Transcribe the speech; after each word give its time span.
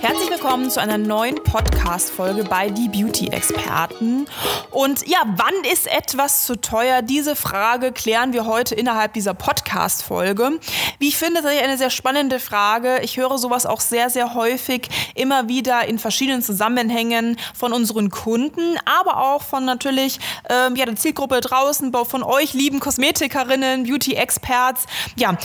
Herzlich 0.00 0.30
willkommen 0.30 0.70
zu 0.70 0.80
einer 0.80 0.96
neuen 0.96 1.34
Podcast-Folge 1.34 2.44
bei 2.44 2.70
Die 2.70 2.88
Beauty-Experten. 2.88 4.26
Und 4.70 5.06
ja, 5.06 5.18
wann 5.36 5.52
ist 5.70 5.86
etwas 5.86 6.46
zu 6.46 6.58
teuer? 6.58 7.02
Diese 7.02 7.36
Frage 7.36 7.92
klären 7.92 8.32
wir 8.32 8.46
heute 8.46 8.74
innerhalb 8.74 9.12
dieser 9.12 9.34
Podcast-Folge. 9.34 10.58
Wie 10.98 11.08
ich 11.08 11.18
finde, 11.18 11.42
das 11.42 11.52
ist 11.52 11.62
eine 11.62 11.76
sehr 11.76 11.90
spannende 11.90 12.40
Frage. 12.40 13.00
Ich 13.02 13.18
höre 13.18 13.36
sowas 13.36 13.66
auch 13.66 13.80
sehr, 13.80 14.08
sehr 14.08 14.32
häufig 14.32 14.88
immer 15.14 15.48
wieder 15.48 15.86
in 15.86 15.98
verschiedenen 15.98 16.40
Zusammenhängen 16.40 17.36
von 17.54 17.74
unseren 17.74 18.08
Kunden, 18.08 18.78
aber 18.86 19.18
auch 19.18 19.42
von 19.42 19.66
natürlich 19.66 20.18
ähm, 20.48 20.76
ja, 20.76 20.86
der 20.86 20.96
Zielgruppe 20.96 21.42
draußen, 21.42 21.92
von 21.92 22.22
euch, 22.22 22.54
lieben 22.54 22.80
Kosmetikerinnen, 22.80 23.84
Beauty-Experts. 23.84 24.86
Ja, 25.16 25.36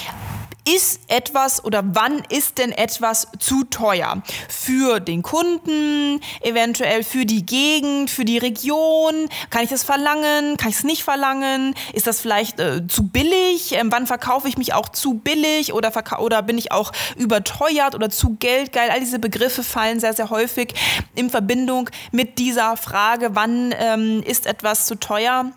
ist 0.67 0.99
etwas 1.07 1.63
oder 1.63 1.83
wann 1.85 2.23
ist 2.29 2.57
denn 2.57 2.71
etwas 2.71 3.27
zu 3.39 3.63
teuer? 3.65 4.21
Für 4.49 4.99
den 4.99 5.21
Kunden, 5.21 6.21
eventuell 6.41 7.03
für 7.03 7.25
die 7.25 7.45
Gegend, 7.45 8.09
für 8.09 8.25
die 8.25 8.37
Region? 8.37 9.29
Kann 9.49 9.63
ich 9.63 9.69
das 9.69 9.83
verlangen? 9.83 10.57
Kann 10.57 10.69
ich 10.69 10.77
es 10.77 10.83
nicht 10.83 11.03
verlangen? 11.03 11.75
Ist 11.93 12.07
das 12.07 12.19
vielleicht 12.19 12.59
äh, 12.59 12.87
zu 12.87 13.07
billig? 13.07 13.73
Ähm, 13.73 13.91
wann 13.91 14.07
verkaufe 14.07 14.47
ich 14.47 14.57
mich 14.57 14.73
auch 14.73 14.89
zu 14.89 15.15
billig 15.15 15.73
oder, 15.73 15.91
oder 16.19 16.41
bin 16.41 16.57
ich 16.57 16.71
auch 16.71 16.91
überteuert 17.15 17.93
oder 17.93 18.09
zu 18.09 18.35
geldgeil? 18.35 18.89
All 18.89 18.99
diese 18.99 19.19
Begriffe 19.19 19.63
fallen 19.63 19.99
sehr, 19.99 20.13
sehr 20.13 20.29
häufig 20.29 20.73
in 21.15 21.29
Verbindung 21.29 21.89
mit 22.11 22.39
dieser 22.39 22.75
Frage, 22.77 23.35
wann 23.35 23.73
ähm, 23.77 24.23
ist 24.23 24.47
etwas 24.47 24.87
zu 24.87 24.95
teuer? 24.95 25.51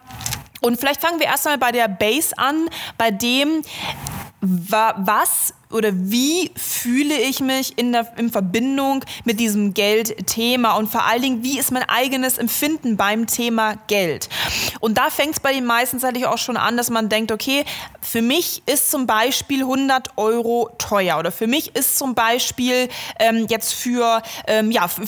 Und 0.61 0.79
vielleicht 0.79 1.01
fangen 1.01 1.21
wir 1.21 1.27
erstmal 1.27 1.59
bei 1.59 1.73
der 1.73 1.89
Base 1.89 2.37
an, 2.37 2.69
bei 2.97 3.11
dem, 3.11 3.63
was 4.43 5.53
oder 5.71 5.91
wie 5.93 6.51
fühle 6.57 7.15
ich 7.15 7.41
mich 7.41 7.77
in, 7.77 7.93
der, 7.93 8.13
in 8.17 8.31
Verbindung 8.31 9.05
mit 9.25 9.39
diesem 9.41 9.75
Geldthema 9.75 10.77
und 10.77 10.89
vor 10.89 11.05
allen 11.05 11.23
Dingen, 11.23 11.43
wie 11.43 11.59
ist 11.59 11.73
mein 11.73 11.83
eigenes 11.89 12.39
Empfinden 12.39 12.97
beim 12.97 13.27
Thema 13.27 13.77
Geld? 13.87 14.29
Und 14.81 14.99
da 14.99 15.11
fängt 15.11 15.35
es 15.35 15.41
bei 15.41 15.53
den 15.53 15.65
meisten 15.65 15.99
tatsächlich 15.99 16.27
auch 16.27 16.39
schon 16.39 16.57
an, 16.57 16.77
dass 16.77 16.91
man 16.91 17.09
denkt, 17.09 17.33
okay, 17.33 17.65
für 18.01 18.23
mich 18.23 18.63
ist 18.67 18.91
zum 18.91 19.07
Beispiel 19.07 19.61
100 19.61 20.17
Euro 20.17 20.71
teuer 20.79 21.19
oder 21.19 21.31
für 21.31 21.47
mich 21.47 21.77
ist 21.77 21.99
zum 21.99 22.15
Beispiel 22.15 22.89
ähm, 23.19 23.47
jetzt 23.49 23.75
für, 23.75 24.23
ähm, 24.47 24.71
ja, 24.71 24.89
für, 24.89 25.03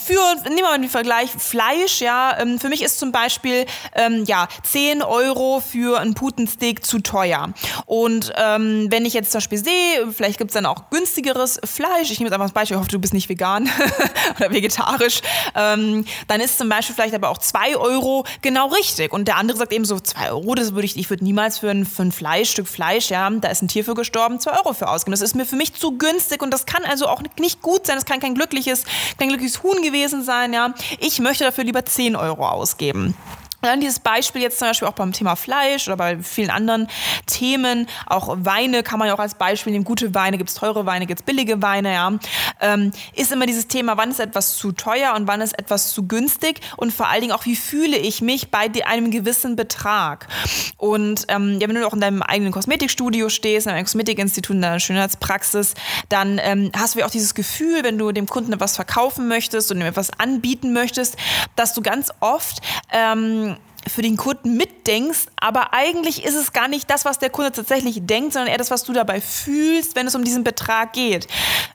nehmen 0.45 0.57
wir 0.57 0.65
mal 0.65 0.79
den 0.79 0.91
Vergleich, 0.91 1.31
Fleisch, 1.31 2.01
ja, 2.01 2.39
ähm, 2.39 2.59
für 2.59 2.69
mich 2.69 2.83
ist 2.83 2.99
zum 2.99 3.13
Beispiel, 3.13 3.65
ähm, 3.95 4.25
ja, 4.27 4.49
10 4.65 5.03
Euro 5.03 5.61
für 5.61 5.99
einen 6.01 6.15
Putensteak 6.15 6.85
zu 6.85 6.99
teuer. 6.99 7.53
Und 7.87 8.33
ähm, 8.37 8.89
wenn 8.91 9.07
ich 9.07 9.15
jetzt 9.15 9.33
zum 9.33 9.39
Beispiel 9.39 9.59
sehe, 9.59 10.13
vielleicht 10.13 10.39
gibt 10.39 10.50
es 10.51 10.55
dann 10.55 10.67
auch 10.67 10.91
günstigeres 10.91 11.61
Fleisch. 11.65 12.11
Ich 12.11 12.19
nehme 12.19 12.29
jetzt 12.29 12.35
einfach 12.35 12.47
das 12.47 12.53
Beispiel, 12.53 12.77
ich 12.77 12.81
hoffe, 12.81 12.91
du 12.91 12.99
bist 12.99 13.15
nicht 13.15 13.29
vegan 13.29 13.69
oder 14.37 14.53
vegetarisch. 14.53 15.23
Ähm, 15.55 16.05
dann 16.29 16.41
ist 16.41 16.59
zum 16.59 16.69
Beispiel 16.69 16.95
vielleicht 16.95 17.15
aber 17.15 17.31
auch 17.31 17.39
2 17.39 17.77
Euro 17.77 18.25
genau 18.43 18.69
richtig. 18.69 19.13
Und 19.13 19.27
der 19.29 19.37
andere 19.37 19.59
sagt 19.59 19.73
eben 19.73 19.85
so, 19.85 19.99
2 19.99 20.31
Euro, 20.31 20.55
das 20.55 20.75
würde 20.75 20.85
ich, 20.85 20.97
ich 20.97 21.09
würde 21.11 21.25
niemals 21.25 21.59
für 21.59 21.71
ein, 21.71 21.87
für 21.87 22.03
ein 22.03 22.13
Fleischstück 22.13 22.69
Fleisch, 22.69 23.11
ja, 23.11 23.29
da 23.31 23.49
ist 23.49 23.63
ein 23.63 23.69
Tier 23.69 23.85
für 23.85 23.95
gestorben, 23.95 24.41
2 24.41 24.59
Euro 24.59 24.73
für 24.73 24.89
ausgeben. 24.89 25.13
Das 25.13 25.21
ist 25.21 25.35
mir 25.35 25.47
für 25.47 25.57
mich 25.57 25.75
zu 25.75 25.97
günstig 25.97 26.43
und 26.43 26.53
das 26.53 26.67
kann 26.67 26.85
also 26.85 27.07
auch 27.07 27.23
nicht 27.39 27.63
gut 27.63 27.87
sein. 27.87 27.97
Das 27.97 28.05
kann 28.05 28.21
kein 28.21 28.35
glückliches, 28.35 28.85
kein 29.19 29.29
glückliches 29.29 29.63
Huhn 29.63 29.81
gewesen 29.83 30.23
sein, 30.23 30.53
ja. 30.53 30.75
Ich 30.99 31.21
möchte 31.21 31.45
dafür 31.45 31.65
lieber 31.65 31.85
10 31.85 32.17
Euro 32.17 32.47
ausgeben. 32.49 33.15
Dann 33.63 33.81
dieses 33.81 34.01
Beispiel 34.01 34.43
jetzt 34.43 34.59
zum 34.59 34.69
Beispiel 34.69 34.89
auch 34.89 34.93
beim 34.93 35.13
Thema 35.13 35.37
Fleisch 35.37 35.87
oder 35.89 35.97
bei 35.97 36.19
vielen 36.19 36.51
anderen 36.51 36.89
Themen. 37.27 37.87
Auch 38.07 38.37
Weine 38.41 38.83
kann 38.83 38.99
man 38.99 39.09
ja 39.09 39.15
auch 39.15 39.19
als 39.19 39.35
Beispiel 39.35 39.73
nehmen. 39.73 39.85
Gute 39.85 40.15
Weine, 40.15 40.39
gibt 40.39 40.51
es 40.51 40.57
teure 40.57 40.87
Weine, 40.87 41.07
gibt 41.07 41.21
es 41.21 41.27
billige 41.27 41.61
Weine, 41.63 41.93
ja. 41.93 42.13
Ähm, 42.61 42.93
ist 43.15 43.33
immer 43.33 43.47
dieses 43.47 43.69
Thema, 43.69 43.97
wann 43.97 44.11
ist 44.11 44.21
etwas 44.21 44.57
zu 44.57 44.73
teuer 44.73 45.15
und 45.15 45.27
wann 45.27 45.41
ist 45.41 45.59
etwas 45.59 45.93
zu 45.93 46.07
günstig 46.07 46.61
und 46.77 46.93
vor 46.93 47.09
allen 47.09 47.21
Dingen 47.21 47.33
auch, 47.33 47.45
wie 47.45 47.57
fühle 47.57 47.97
ich 47.97 48.23
mich 48.23 48.51
bei 48.51 48.71
einem 48.87 49.11
gewissen 49.11 49.57
Betrag. 49.57 50.29
Und 50.77 51.25
ähm, 51.29 51.59
ja, 51.61 51.69
wenn 51.69 51.75
du 51.75 51.87
auch 51.87 51.95
in 51.95 52.01
deinem 52.01 52.23
eigenen 52.23 52.53
Kosmetikstudio 52.53 53.29
stehst, 53.29 53.67
in 53.67 53.73
einem 53.73 53.85
Kosmetikinstitut, 53.85 54.57
in 54.57 54.63
deiner 54.63 54.81
Schönheitspraxis, 54.81 55.75
dann 56.09 56.41
ähm, 56.43 56.71
hast 56.77 56.95
du 56.95 57.01
ja 57.01 57.07
auch 57.07 57.11
dieses 57.11 57.35
Gefühl, 57.35 57.83
wenn 57.83 57.99
du 57.99 58.13
dem 58.13 58.27
Kunden 58.27 58.53
etwas 58.53 58.77
verkaufen 58.77 59.29
möchtest 59.29 59.71
und 59.71 59.79
ihm 59.79 59.87
etwas 59.87 60.11
anbieten 60.19 60.73
möchtest, 60.73 61.17
dass 61.57 61.75
du 61.75 61.83
ganz 61.83 62.11
oft 62.21 62.61
ähm, 62.93 63.50
für 63.89 64.03
den 64.03 64.17
Kunden 64.17 64.57
mitdenkst, 64.57 65.27
aber 65.37 65.73
eigentlich 65.73 66.25
ist 66.25 66.35
es 66.35 66.53
gar 66.53 66.69
nicht 66.69 66.91
das, 66.91 67.05
was 67.05 67.19
der 67.19 67.31
Kunde 67.31 67.53
tatsächlich 67.53 67.99
denkt, 68.03 68.33
sondern 68.33 68.51
eher 68.51 68.59
das, 68.59 68.71
was 68.71 68.85
du 68.85 68.93
dabei 68.93 69.21
fühlst, 69.21 69.97
wenn 69.97 70.07
es 70.07 70.15
um 70.15 70.25
diesen 70.25 70.45
Betrag 70.45 70.93
geht. 70.93 71.27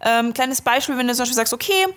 Ähm, 0.02 0.34
kleines 0.34 0.62
Beispiel, 0.62 0.98
wenn 0.98 1.08
du 1.08 1.14
zum 1.14 1.24
Beispiel 1.24 1.36
sagst, 1.36 1.54
okay, 1.54 1.88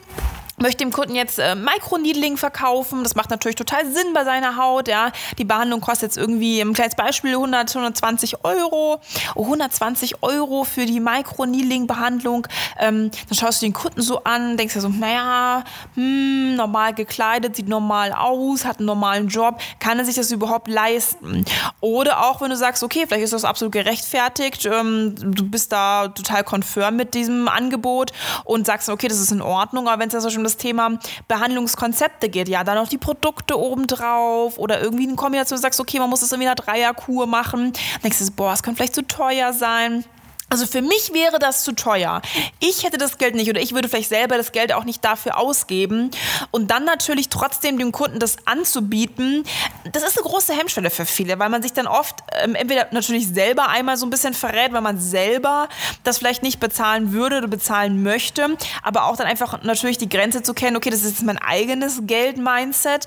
möchte 0.61 0.79
dem 0.79 0.93
Kunden 0.93 1.15
jetzt 1.15 1.39
äh, 1.39 1.55
Microneedling 1.55 2.37
verkaufen. 2.37 3.03
Das 3.03 3.15
macht 3.15 3.31
natürlich 3.31 3.57
total 3.57 3.87
Sinn 3.91 4.13
bei 4.15 4.25
seiner 4.25 4.57
Haut. 4.57 4.89
Ja. 4.89 5.13
Die 5.39 5.45
Behandlung 5.45 5.81
kostet 5.81 6.11
jetzt 6.11 6.17
irgendwie, 6.17 6.61
im 6.61 6.73
kleines 6.73 6.95
Beispiel, 6.95 7.33
100, 7.33 7.71
120 7.71 8.45
Euro. 8.45 9.01
Oh, 9.35 9.43
120 9.43 10.23
Euro 10.23 10.65
für 10.65 10.87
die 10.87 11.01
Microneedling-Behandlung. 11.01 12.47
Ähm, 12.79 13.11
dann 13.29 13.39
schaust 13.39 13.63
du 13.63 13.67
den 13.67 13.73
Kunden 13.73 14.01
so 14.01 14.25
an, 14.25 14.57
denkst 14.57 14.75
dir 14.75 14.81
so, 14.81 14.89
naja, 14.89 15.65
hm, 15.95 16.57
normal 16.57 16.95
gekleidet, 16.95 17.57
sieht 17.57 17.69
normal 17.69 18.13
aus, 18.13 18.65
hat 18.65 18.79
einen 18.79 18.87
normalen 18.87 19.29
Job. 19.29 19.61
Kann 19.79 19.99
er 19.99 20.05
sich 20.05 20.17
das 20.17 20.31
überhaupt 20.31 20.69
leisten? 20.69 21.45
Oder 21.81 22.25
auch, 22.27 22.41
wenn 22.41 22.51
du 22.51 22.57
sagst, 22.57 22.83
okay, 22.83 23.05
vielleicht 23.07 23.25
ist 23.25 23.33
das 23.33 23.45
absolut 23.45 23.73
gerechtfertigt, 23.73 24.67
ähm, 24.67 25.15
du 25.17 25.49
bist 25.49 25.73
da 25.73 26.09
total 26.09 26.45
konfirm 26.45 26.97
mit 26.97 27.15
diesem 27.15 27.49
Angebot 27.49 28.13
und 28.45 28.67
sagst, 28.67 28.89
okay, 28.89 29.09
das 29.09 29.19
ist 29.19 29.33
in 29.33 29.43
Ordnung, 29.43 29.89
aber 29.89 30.01
wenn 30.01 30.09
es 30.09 30.15
ja 30.15 30.21
so 30.21 30.31
schon 30.31 30.48
das 30.49 30.57
Thema 30.57 30.99
Behandlungskonzepte 31.29 32.29
geht, 32.29 32.49
ja, 32.49 32.65
dann 32.65 32.77
noch 32.77 32.89
die 32.89 32.99
Produkte 32.99 33.59
obendrauf 33.59 34.59
oder 34.59 34.81
irgendwie 34.81 35.07
eine 35.07 35.17
Kombination, 35.17 35.57
du 35.57 35.63
sagst, 35.63 35.81
okay, 35.81 35.99
man 35.99 36.11
muss 36.11 36.21
das 36.21 36.33
irgendwie 36.33 36.45
in 36.45 36.51
einer 36.51 36.57
Dreierkur 36.57 37.27
machen, 37.27 37.73
dann 37.73 38.03
denkst 38.03 38.19
du, 38.19 38.31
boah, 38.33 38.53
es 38.53 38.63
könnte 38.63 38.79
vielleicht 38.79 38.95
zu 38.95 39.07
teuer 39.07 39.53
sein. 39.53 40.05
Also 40.51 40.67
für 40.67 40.81
mich 40.81 41.13
wäre 41.13 41.39
das 41.39 41.63
zu 41.63 41.73
teuer. 41.73 42.23
Ich 42.59 42.85
hätte 42.85 42.97
das 42.97 43.19
Geld 43.19 43.35
nicht 43.35 43.51
oder 43.51 43.61
ich 43.61 43.75
würde 43.75 43.89
vielleicht 43.89 44.09
selber 44.09 44.37
das 44.37 44.53
Geld 44.53 44.73
auch 44.73 44.85
nicht 44.85 45.05
dafür 45.05 45.37
ausgeben. 45.39 46.11
Und 46.51 46.71
dann 46.71 46.85
natürlich 46.85 47.29
trotzdem 47.29 47.79
dem 47.79 47.93
Kunden 47.93 48.19
das 48.19 48.37
anzubieten, 48.47 49.45
das 49.93 50.03
ist 50.03 50.19
eine 50.19 50.27
große 50.27 50.55
Hemmschwelle 50.55 50.91
für 50.91 51.05
viele, 51.05 51.39
weil 51.39 51.51
man 51.51 51.63
sich 51.63 51.73
dann 51.73 51.87
oft 51.87 52.17
ähm, 52.43 52.55
entweder 52.55 52.89
natürlich 52.93 53.29
selber 53.29 53.69
einmal 53.69 53.97
so 53.97 54.07
ein 54.07 54.11
bisschen 54.11 54.35
verrät, 54.35 54.73
weil 54.73 54.81
man 54.81 54.99
selber 54.99 55.69
das 56.05 56.19
vielleicht 56.19 56.43
nicht 56.43 56.61
bezahlen 56.61 57.13
würde 57.13 57.39
oder 57.39 57.49
bezahlen 57.49 58.03
möchte, 58.03 58.57
aber 58.83 59.05
auch 59.05 59.17
dann 59.17 59.27
einfach 59.27 59.63
natürlich 59.63 59.99
die 59.99 60.09
Grenze 60.09 60.43
zu 60.43 60.55
kennen, 60.55 60.77
okay, 60.77 60.91
das 60.91 61.03
ist 61.03 61.23
mein 61.23 61.39
eigenes 61.39 62.01
Geld-Mindset, 62.07 63.07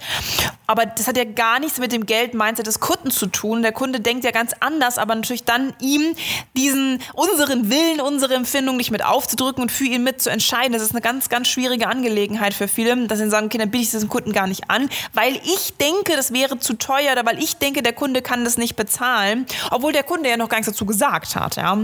aber 0.72 0.86
das 0.86 1.08
hat 1.08 1.18
ja 1.18 1.26
gar 1.26 1.60
nichts 1.60 1.80
mit 1.80 1.92
dem 1.92 2.06
Geld-Mindset 2.06 2.66
des 2.66 2.80
Kunden 2.80 3.12
zu 3.12 3.28
tun. 3.28 3.62
Der 3.62 3.74
Kunde 3.74 4.00
denkt 4.00 4.24
ja 4.24 4.32
ganz 4.32 4.54
anders, 4.62 4.98
aber 4.98 5.14
natürlich 5.16 5.44
dann 5.44 5.74
ihm 5.82 6.16
diesen 6.56 7.00
unseren 7.14 7.70
Willen, 7.70 8.00
unsere 8.00 8.36
Empfindung 8.36 8.78
nicht 8.78 8.90
mit 8.90 9.04
aufzudrücken 9.04 9.64
und 9.64 9.72
für 9.72 9.84
ihn 9.84 10.04
mit 10.04 10.22
zu 10.22 10.30
entscheiden. 10.30 10.72
Das 10.72 10.82
ist 10.82 10.92
eine 10.92 11.02
ganz, 11.02 11.28
ganz 11.28 11.50
schwierige 11.50 11.88
Angelegenheit 11.88 12.54
für 12.54 12.70
viele, 12.70 12.96
dass 13.08 13.20
sie 13.20 13.30
sagen, 13.30 13.48
okay, 13.48 13.58
dann 13.58 13.70
biete 13.70 13.84
ich 13.84 13.92
dem 13.92 14.08
Kunden 14.08 14.32
gar 14.32 14.48
nicht 14.48 14.70
an, 14.70 14.90
weil 15.14 15.36
ich 15.44 15.74
denke, 15.80 16.16
das 16.16 16.32
wäre 16.32 16.58
zu 16.58 16.74
teuer 16.74 17.12
oder 17.12 17.26
weil 17.26 17.38
ich 17.44 17.58
denke, 17.58 17.82
der 17.82 17.94
Kunde 17.94 18.22
kann 18.22 18.46
das 18.46 18.58
nicht 18.58 18.78
bezahlen, 18.78 19.46
obwohl 19.72 19.92
der 19.92 20.04
Kunde 20.04 20.30
ja 20.30 20.38
noch 20.38 20.48
gar 20.48 20.58
nichts 20.58 20.72
dazu 20.72 20.86
gesagt 20.86 21.36
hat, 21.36 21.58
ja. 21.58 21.78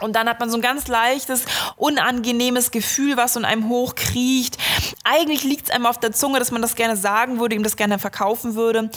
Und 0.00 0.14
dann 0.14 0.28
hat 0.28 0.40
man 0.40 0.50
so 0.50 0.56
ein 0.56 0.62
ganz 0.62 0.88
leichtes, 0.88 1.44
unangenehmes 1.76 2.70
Gefühl, 2.70 3.16
was 3.16 3.36
in 3.36 3.44
einem 3.44 3.68
hochkriecht, 3.68 4.58
eigentlich 5.04 5.42
liegt 5.44 5.66
es 5.66 5.70
einem 5.70 5.86
auf 5.86 5.98
der 5.98 6.12
Zunge, 6.12 6.38
dass 6.38 6.50
man 6.50 6.62
das 6.62 6.74
gerne 6.74 6.96
sagen 6.96 7.40
würde, 7.40 7.56
ihm 7.56 7.62
das 7.62 7.76
gerne 7.76 7.98
verkaufen 7.98 8.54
würde. 8.54 8.90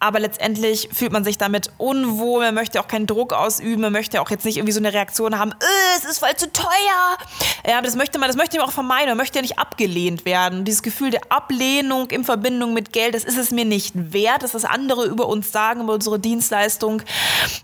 Aber 0.00 0.20
letztendlich 0.20 0.88
fühlt 0.92 1.12
man 1.12 1.24
sich 1.24 1.38
damit 1.38 1.70
unwohl, 1.78 2.44
man 2.44 2.54
möchte 2.54 2.80
auch 2.80 2.88
keinen 2.88 3.06
Druck 3.06 3.32
ausüben, 3.32 3.82
man 3.82 3.92
möchte 3.92 4.20
auch 4.20 4.30
jetzt 4.30 4.44
nicht 4.44 4.56
irgendwie 4.56 4.72
so 4.72 4.80
eine 4.80 4.92
Reaktion 4.92 5.38
haben, 5.38 5.52
äh, 5.52 5.98
es 5.98 6.04
ist 6.04 6.18
voll 6.18 6.34
zu 6.36 6.50
teuer. 6.52 7.18
Ja, 7.66 7.78
aber 7.78 7.86
das 7.86 7.96
möchte 7.96 8.18
man, 8.18 8.28
das 8.28 8.36
möchte 8.36 8.56
man 8.56 8.66
auch 8.66 8.72
vermeiden, 8.72 9.08
man 9.08 9.18
möchte 9.18 9.38
ja 9.38 9.42
nicht 9.42 9.58
abgelehnt 9.58 10.24
werden. 10.24 10.64
Dieses 10.64 10.82
Gefühl 10.82 11.10
der 11.10 11.20
Ablehnung 11.28 12.10
in 12.10 12.24
Verbindung 12.24 12.72
mit 12.72 12.92
Geld, 12.92 13.14
das 13.14 13.24
ist 13.24 13.38
es 13.38 13.50
mir 13.50 13.64
nicht 13.64 13.94
wert, 13.94 14.42
dass 14.42 14.52
das 14.52 14.64
andere 14.64 15.06
über 15.06 15.26
uns 15.26 15.52
sagen, 15.52 15.82
über 15.82 15.94
unsere 15.94 16.18
Dienstleistung. 16.18 17.02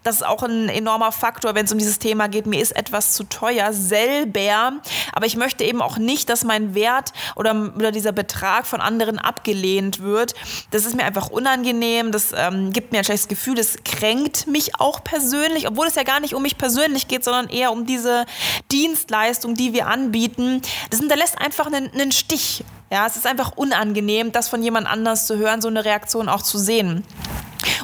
Das 0.03 0.17
ist 0.17 0.27
auch 0.27 0.43
ein 0.43 0.69
enormer 0.69 1.13
Faktor, 1.13 1.55
wenn 1.55 1.65
es 1.65 1.73
um 1.73 1.79
dieses 1.79 1.99
Thema 1.99 2.29
geht, 2.29 2.47
mir 2.47 2.61
ist 2.61 2.77
etwas 2.85 3.13
zu 3.15 3.25
teuer, 3.25 3.73
selber. 3.73 4.75
Aber 5.13 5.27
ich 5.27 5.37
möchte 5.37 5.65
eben 5.65 5.81
auch 5.81 5.97
nicht, 5.97 6.29
dass 6.29 6.45
mein 6.45 6.75
Wert 6.75 7.13
oder, 7.35 7.73
oder 7.75 7.93
dieser 7.93 8.13
Betrag 8.13 8.67
von 8.67 8.83
anderen 8.83 9.19
abgelehnt 9.19 10.01
wird. 10.01 10.35
Das 10.71 10.85
ist 10.85 10.95
mir 10.95 11.05
einfach 11.05 11.31
unangenehm, 11.31 12.13
das 12.13 12.33
ähm, 12.37 12.73
gibt 12.73 12.93
mir 12.93 12.99
ein 12.99 13.05
schlechtes 13.05 13.29
Gefühl, 13.29 13.55
das 13.55 13.79
kränkt 13.85 14.47
mich 14.47 14.79
auch 14.79 15.03
persönlich, 15.03 15.67
obwohl 15.67 15.87
es 15.87 15.95
ja 15.95 16.03
gar 16.03 16.21
nicht 16.21 16.35
um 16.35 16.43
mich 16.43 16.59
persönlich 16.59 17.09
geht, 17.09 17.25
sondern 17.25 17.49
eher 17.49 17.73
um 17.73 17.87
diese 17.87 18.27
Dienstleistung, 18.71 19.55
die 19.55 19.73
wir 19.73 19.87
anbieten. 19.87 20.61
Das 20.91 21.01
hinterlässt 21.01 21.41
einfach 21.41 21.67
einen, 21.67 21.91
einen 21.93 22.13
Stich. 22.13 22.65
Ja, 22.91 23.07
es 23.07 23.17
ist 23.17 23.27
einfach 23.27 23.53
unangenehm, 23.57 24.31
das 24.31 24.49
von 24.49 24.63
jemand 24.63 24.87
anders 24.87 25.27
zu 25.27 25.39
hören, 25.39 25.63
so 25.63 25.69
eine 25.69 25.85
Reaktion 25.85 26.29
auch 26.29 26.43
zu 26.43 26.59
sehen. 26.59 27.05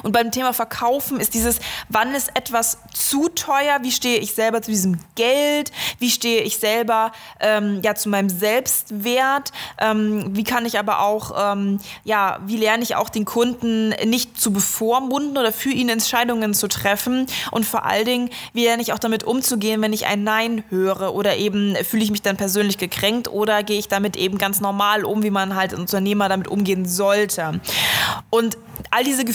Und 0.03 0.11
beim 0.11 0.31
Thema 0.31 0.53
Verkaufen 0.53 1.19
ist 1.19 1.33
dieses, 1.33 1.59
wann 1.89 2.13
ist 2.13 2.31
etwas 2.35 2.77
zu 2.93 3.29
teuer? 3.29 3.79
Wie 3.81 3.91
stehe 3.91 4.19
ich 4.19 4.33
selber 4.33 4.61
zu 4.61 4.71
diesem 4.71 4.99
Geld? 5.15 5.71
Wie 5.99 6.09
stehe 6.09 6.41
ich 6.41 6.57
selber 6.57 7.11
ähm, 7.39 7.81
ja, 7.83 7.95
zu 7.95 8.09
meinem 8.09 8.29
Selbstwert? 8.29 9.51
Ähm, 9.79 10.35
wie 10.35 10.43
kann 10.43 10.65
ich 10.65 10.77
aber 10.77 11.01
auch, 11.01 11.53
ähm, 11.53 11.79
ja, 12.03 12.39
wie 12.45 12.57
lerne 12.57 12.83
ich 12.83 12.95
auch 12.95 13.09
den 13.09 13.25
Kunden 13.25 13.89
nicht 14.05 14.39
zu 14.39 14.53
bevormunden 14.53 15.37
oder 15.37 15.51
für 15.51 15.69
ihn 15.71 15.89
Entscheidungen 15.89 16.53
zu 16.53 16.67
treffen? 16.67 17.27
Und 17.51 17.65
vor 17.65 17.85
allen 17.85 18.05
Dingen, 18.05 18.29
wie 18.53 18.63
lerne 18.63 18.81
ich 18.81 18.93
auch 18.93 18.99
damit 18.99 19.23
umzugehen, 19.23 19.81
wenn 19.81 19.93
ich 19.93 20.05
ein 20.05 20.23
Nein 20.23 20.63
höre? 20.69 21.13
Oder 21.13 21.37
eben 21.37 21.75
fühle 21.83 22.03
ich 22.03 22.11
mich 22.11 22.21
dann 22.21 22.37
persönlich 22.37 22.77
gekränkt 22.77 23.27
oder 23.27 23.63
gehe 23.63 23.79
ich 23.79 23.87
damit 23.87 24.15
eben 24.15 24.37
ganz 24.37 24.61
normal 24.61 25.05
um, 25.05 25.23
wie 25.23 25.31
man 25.31 25.55
halt 25.55 25.71
als 25.71 25.79
Unternehmer 25.79 26.29
damit 26.29 26.47
umgehen 26.47 26.85
sollte? 26.85 27.59
Und 28.29 28.57
all 28.89 29.03
diese 29.03 29.25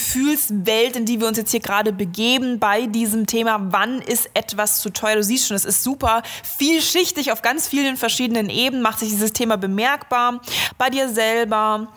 Gefühlswelt, 0.56 0.96
in 0.96 1.04
die 1.04 1.20
wir 1.20 1.28
uns 1.28 1.38
jetzt 1.38 1.50
hier 1.50 1.60
gerade 1.60 1.92
begeben 1.92 2.58
bei 2.58 2.86
diesem 2.86 3.26
Thema, 3.26 3.58
wann 3.70 4.00
ist 4.00 4.30
etwas 4.34 4.80
zu 4.80 4.90
teuer? 4.90 5.16
Du 5.16 5.22
siehst 5.22 5.48
schon, 5.48 5.56
es 5.56 5.64
ist 5.64 5.82
super 5.82 6.22
vielschichtig 6.58 7.32
auf 7.32 7.42
ganz 7.42 7.68
vielen 7.68 7.96
verschiedenen 7.96 8.48
Ebenen, 8.48 8.82
macht 8.82 9.00
sich 9.00 9.10
dieses 9.10 9.32
Thema 9.32 9.56
bemerkbar 9.56 10.40
bei 10.78 10.90
dir 10.90 11.08
selber 11.08 11.88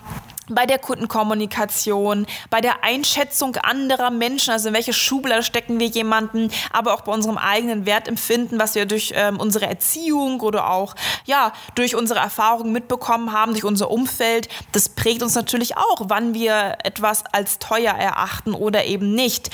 bei 0.50 0.66
der 0.66 0.80
Kundenkommunikation, 0.80 2.26
bei 2.50 2.62
der 2.62 2.84
Einschätzung 2.84 3.56
anderer 3.58 4.10
Menschen, 4.10 4.52
also 4.52 4.70
in 4.70 4.76
welche 4.76 4.94
Schublade 4.94 5.44
stecken 5.44 5.80
wir 5.80 5.88
jemanden, 5.88 6.52
aber 6.72 6.94
auch 6.94 7.02
bei 7.02 7.12
unserem 7.12 7.38
eigenen 7.38 7.86
Wertempfinden, 7.86 8.60
was 8.60 8.76
wir 8.76 8.86
durch 8.86 9.14
ähm, 9.16 9.40
unsere 9.40 9.68
Erziehung 9.68 10.42
oder 10.42 10.70
auch 10.70 10.96
ja 11.26 11.54
durch 11.76 11.96
unsere 11.96 12.20
Erfahrungen 12.20 12.72
mitbekommen 12.72 13.32
haben, 13.32 13.54
durch 13.54 13.64
unser 13.64 13.92
Umfeld. 13.92 14.50
Das 14.72 14.90
prägt 14.90 15.24
uns 15.24 15.36
natürlich 15.36 15.78
auch, 15.78 16.02
wann 16.06 16.34
wir 16.34 16.78
etwas 16.84 17.24
als 17.32 17.60
teuer 17.60 17.94
erachten 17.94 18.54
oder 18.54 18.86
eben 18.86 19.14
nicht. 19.14 19.50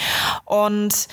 Und 0.46 1.08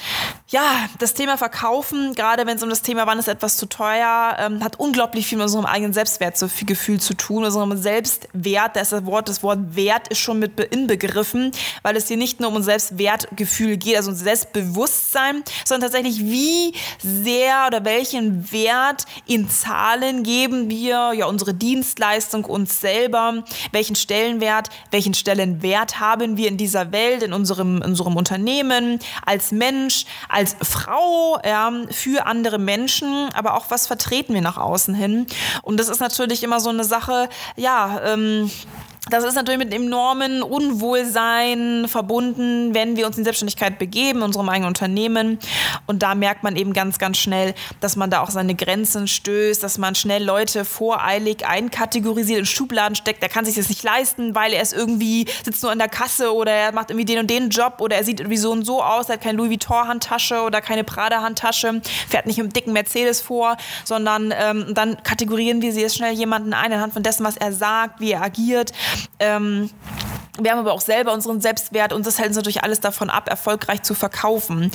ja, 0.53 0.87
das 0.99 1.15
Thema 1.15 1.39
Verkaufen, 1.39 2.15
gerade 2.15 2.47
wenn 2.47 2.57
es 2.57 2.63
um 2.63 2.69
das 2.69 2.83
Thema, 2.83 3.07
wann 3.07 3.19
ist 3.19 3.27
etwas 3.27 3.57
zu 3.57 3.65
teuer, 3.67 4.37
ähm, 4.39 4.63
hat 4.63 4.79
unglaublich 4.79 5.27
viel 5.27 5.39
mit 5.39 5.47
unserem 5.47 5.65
eigenen 5.65 5.95
Selbstwertgefühl 5.95 7.01
zu 7.01 7.15
tun, 7.15 7.45
unserem 7.45 7.77
Selbstwert. 7.77 8.77
Das 8.77 8.91
das 8.91 9.07
Wort, 9.07 9.31
das 9.31 9.43
Wort 9.43 9.75
Wert 9.75 10.09
ist 10.09 10.19
schon 10.19 10.39
mit 10.39 10.61
inbegriffen, 10.61 11.53
weil 11.83 11.97
es 11.97 12.09
hier 12.09 12.19
nicht 12.19 12.39
nur 12.39 12.51
um 12.51 12.57
unser 12.57 12.79
Selbstwertgefühl 12.79 13.79
geht, 13.79 13.97
also 13.97 14.11
unser 14.11 14.25
Selbstbewusstsein, 14.25 15.43
sondern 15.65 15.91
tatsächlich, 15.91 16.21
wie 16.21 16.75
sehr 16.99 17.65
oder 17.67 17.87
welchen 17.87 18.53
Wert 18.53 19.07
in 19.27 19.49
Zahlen 19.49 20.23
geben 20.23 20.69
wir 20.69 21.15
ja 21.15 21.27
unsere 21.27 21.55
Dienstleistung 21.55 22.45
uns 22.45 22.79
selber, 22.79 23.43
welchen 23.73 23.97
Stellenwert, 23.97 24.69
welchen 24.91 25.15
Stellenwert 25.15 25.99
haben 25.99 26.37
wir 26.37 26.49
in 26.49 26.59
dieser 26.59 26.93
Welt, 26.93 27.23
in 27.23 27.33
unserem, 27.33 27.77
in 27.77 27.85
unserem 27.85 28.17
Unternehmen, 28.17 28.99
als 29.25 29.51
Mensch, 29.51 30.05
als 30.29 30.42
Frau, 30.63 31.41
ja, 31.45 31.73
für 31.91 32.27
andere 32.27 32.59
Menschen, 32.59 33.29
aber 33.35 33.55
auch 33.55 33.67
was 33.71 33.87
vertreten 33.87 34.35
wir 34.35 34.41
nach 34.41 34.59
außen 34.59 34.95
hin. 34.95 35.27
Und 35.63 35.79
das 35.79 35.89
ist 35.89 36.01
natürlich 36.01 36.43
immer 36.43 36.61
so 36.61 36.71
eine 36.71 36.85
Sache, 36.85 37.29
ja, 37.57 38.01
ähm, 38.05 38.51
das 39.11 39.25
ist 39.25 39.35
natürlich 39.35 39.59
mit 39.59 39.75
enormen 39.75 40.45
Unwohlsein 40.45 41.87
verbunden, 41.89 42.73
wenn 42.73 42.97
wir 42.97 43.05
uns 43.05 43.19
in 43.19 43.25
Selbstständigkeit 43.25 43.77
begeben, 43.77 44.21
in 44.21 44.27
unserem 44.27 44.49
eigenen 44.49 44.69
Unternehmen. 44.69 45.41
Und 45.87 46.05
da 46.05 46.15
merkt 46.15 46.45
man 46.45 46.55
eben 46.55 46.73
ganz, 46.73 47.01
ganz 47.01 47.19
schnell, 47.19 47.55
dass 47.81 47.97
man 47.97 48.11
da 48.11 48.23
auch 48.23 48.31
seine 48.31 48.55
Grenzen 48.55 49.09
stößt, 49.09 49.61
dass 49.61 49.77
man 49.77 49.97
schnell 49.97 50.23
Leute 50.23 50.65
voreilig 50.65 51.45
einkategorisiert, 51.45 52.39
in 52.39 52.47
Schubladen 52.47 52.95
steckt. 52.95 53.23
Der 53.23 53.29
kann 53.29 53.45
sich 53.45 53.57
das 53.57 53.69
nicht 53.69 53.83
leisten, 53.83 54.37
weil 54.37 54.53
er 54.53 54.63
ist 54.63 54.73
irgendwie, 54.73 55.27
sitzt 55.45 55.65
nur 55.65 55.73
an 55.73 55.79
der 55.79 55.89
Kasse 55.89 56.33
oder 56.33 56.53
er 56.53 56.73
macht 56.73 56.91
irgendwie 56.91 57.05
den 57.05 57.19
und 57.19 57.29
den 57.29 57.49
Job 57.49 57.81
oder 57.81 57.97
er 57.97 58.05
sieht 58.05 58.21
irgendwie 58.21 58.39
so 58.39 58.53
und 58.53 58.65
so 58.65 58.85
aus, 58.85 59.09
er 59.09 59.15
hat 59.15 59.23
keine 59.23 59.37
Louis 59.37 59.51
Vuitton-Handtasche 59.51 60.43
oder 60.43 60.61
keine 60.61 60.85
Prada-Handtasche, 60.85 61.83
fährt 62.09 62.27
nicht 62.27 62.39
im 62.39 62.53
dicken 62.53 62.73
Mercedes 62.73 63.21
vor, 63.21 63.57
sondern 63.85 64.33
ähm, 64.39 64.75
dann 64.75 65.03
kategorieren 65.03 65.61
wir 65.61 65.73
sie 65.73 65.81
jetzt 65.81 65.97
schnell 65.97 66.15
jemanden 66.15 66.55
ein, 66.55 66.73
anhand 66.73 66.93
von 66.93 67.03
dessen, 67.03 67.25
was 67.25 67.37
er 67.37 67.53
sagt, 67.53 67.99
wie 67.99 68.13
er 68.13 68.23
agiert. 68.23 68.73
Ähm, 69.19 69.71
wir 70.41 70.51
haben 70.51 70.61
aber 70.61 70.73
auch 70.73 70.81
selber 70.81 71.13
unseren 71.13 71.43
Selbstwert 71.43 71.93
und 71.93 72.07
das 72.07 72.19
hält 72.19 72.29
uns 72.29 72.37
natürlich 72.37 72.65
alles 72.65 72.81
davon 72.81 73.11
ab, 73.11 73.29
erfolgreich 73.29 73.83
zu 73.83 73.95
verkaufen, 73.95 74.71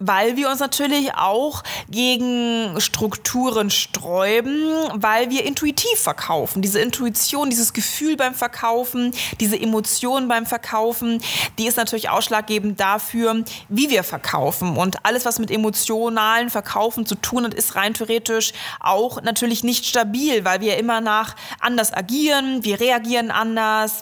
weil 0.00 0.36
wir 0.36 0.50
uns 0.50 0.58
natürlich 0.58 1.14
auch 1.14 1.62
gegen 1.88 2.80
Strukturen 2.80 3.70
sträuben, 3.70 4.60
weil 4.94 5.30
wir 5.30 5.44
intuitiv 5.44 6.00
verkaufen. 6.00 6.62
Diese 6.62 6.80
Intuition, 6.80 7.48
dieses 7.48 7.72
Gefühl 7.72 8.16
beim 8.16 8.34
Verkaufen, 8.34 9.14
diese 9.38 9.56
Emotion 9.56 10.26
beim 10.26 10.46
Verkaufen, 10.46 11.22
die 11.58 11.68
ist 11.68 11.76
natürlich 11.76 12.10
ausschlaggebend 12.10 12.80
dafür, 12.80 13.44
wie 13.68 13.90
wir 13.90 14.02
verkaufen. 14.02 14.76
Und 14.76 15.06
alles, 15.06 15.24
was 15.24 15.38
mit 15.38 15.52
emotionalen 15.52 16.50
Verkaufen 16.50 17.06
zu 17.06 17.14
tun 17.14 17.44
hat, 17.44 17.54
ist 17.54 17.76
rein 17.76 17.94
theoretisch 17.94 18.52
auch 18.80 19.22
natürlich 19.22 19.62
nicht 19.62 19.86
stabil, 19.86 20.44
weil 20.44 20.60
wir 20.60 20.76
immer 20.76 21.00
nach 21.00 21.36
anders 21.60 21.94
agieren, 21.94 22.64
wir 22.64 22.80
reagieren 22.80 23.30
anders, 23.30 23.47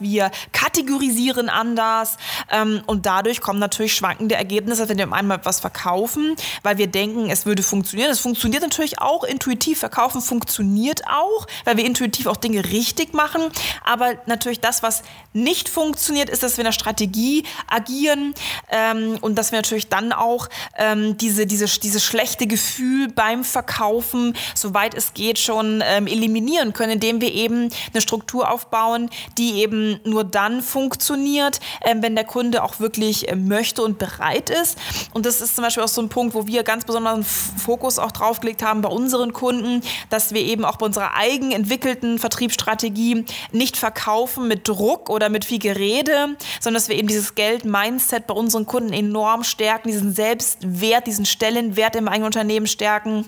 wir 0.01 0.31
kategorisieren 0.53 0.87
kategorisieren 0.87 1.49
anders 1.49 2.17
ähm, 2.51 2.83
und 2.87 3.07
dadurch 3.07 3.41
kommen 3.41 3.59
natürlich 3.59 3.95
schwankende 3.95 4.35
Ergebnisse, 4.35 4.89
wenn 4.89 4.99
wir 4.99 5.13
einmal 5.13 5.39
etwas 5.39 5.61
verkaufen, 5.61 6.37
weil 6.63 6.79
wir 6.79 6.87
denken, 6.87 7.31
es 7.31 7.47
würde 7.47 7.63
funktionieren. 7.63 8.11
Es 8.11 8.21
funktioniert 8.21 8.63
natürlich 8.63 9.01
auch 9.01 9.25
intuitiv. 9.25 9.79
Verkaufen 9.79 10.21
funktioniert 10.21 11.03
auch, 11.09 11.47
weil 11.65 11.77
wir 11.77 11.85
intuitiv 11.85 12.27
auch 12.27 12.37
Dinge 12.37 12.65
richtig 12.65 13.15
machen. 13.15 13.43
Aber 13.85 14.15
natürlich 14.27 14.61
das, 14.61 14.83
was 14.83 15.03
nicht 15.33 15.69
funktioniert, 15.69 16.31
ist, 16.31 16.43
dass 16.43 16.57
wir 16.57 16.63
in 16.63 16.67
der 16.67 16.73
Strategie 16.73 17.45
agieren 17.69 18.35
ähm, 18.71 19.19
und 19.21 19.37
dass 19.37 19.53
wir 19.53 19.59
natürlich 19.59 19.89
dann 19.89 20.13
auch 20.13 20.49
ähm, 20.77 21.17
diese, 21.19 21.47
diese, 21.47 21.67
dieses 21.67 22.05
schlechte 22.05 22.47
Gefühl 22.47 23.09
beim 23.09 23.45
Verkaufen, 23.45 24.37
soweit 24.55 24.95
es 24.95 25.15
geht, 25.15 25.39
schon 25.39 25.83
ähm, 25.85 26.07
eliminieren 26.07 26.73
können, 26.73 26.93
indem 26.93 27.21
wir 27.21 27.33
eben 27.33 27.71
eine 27.93 28.01
Struktur 28.01 28.51
aufbauen, 28.51 29.11
die 29.39 29.61
eben 29.61 30.01
nur 30.05 30.25
dann 30.25 30.63
funktioniert, 30.63 31.61
ähm, 31.83 32.03
wenn 32.03 32.15
der 32.15 32.25
Kunde 32.25 32.63
auch 32.63 32.81
wirklich 32.81 33.29
äh, 33.29 33.37
möchte 33.37 33.83
und 33.83 33.99
bereit 33.99 34.51
ist. 34.51 34.79
Und 35.13 35.27
das 35.27 35.41
ist 35.41 35.55
zum 35.55 35.65
Beispiel 35.65 35.83
auch 35.83 35.89
so 35.89 36.01
ein 36.01 36.09
Punkt, 36.09 36.35
wo 36.35 36.47
wir 36.47 36.63
ganz 36.63 36.85
besonderen 36.85 37.25
Fokus 37.25 37.99
auch 37.99 38.13
drauf 38.13 38.41
gelegt 38.41 38.63
haben 38.63 38.83
bei 38.83 38.89
unseren 38.89 39.33
Kunden, 39.33 39.83
dass 40.11 40.33
wir 40.33 40.43
eben 40.43 40.65
auch 40.65 40.77
bei 40.77 40.87
unserer 40.87 41.17
eigen 41.17 41.53
entwickelten 41.53 42.19
Vertriebsstrategie 42.19 43.25
nicht 43.53 43.77
verkaufen 43.77 44.49
mit 44.49 44.69
Druck 44.69 45.11
oder 45.11 45.29
mit 45.29 45.45
viel 45.45 45.59
Gerede, 45.59 46.37
sondern 46.61 46.75
dass 46.75 46.89
wir 46.89 46.97
eben 46.97 47.09
dieses 47.09 47.35
Geld-Mindset 47.35 48.27
bei 48.27 48.35
unseren 48.35 48.67
Kunden 48.67 48.93
enorm 48.93 49.45
stärken, 49.45 49.89
diesen 49.89 50.15
Selbstwert, 50.15 51.07
diesen 51.07 51.27
Stellenwert 51.27 51.97
im 51.97 52.09
eigenen 52.09 52.27
Unternehmen 52.27 52.67
stärken 52.67 53.27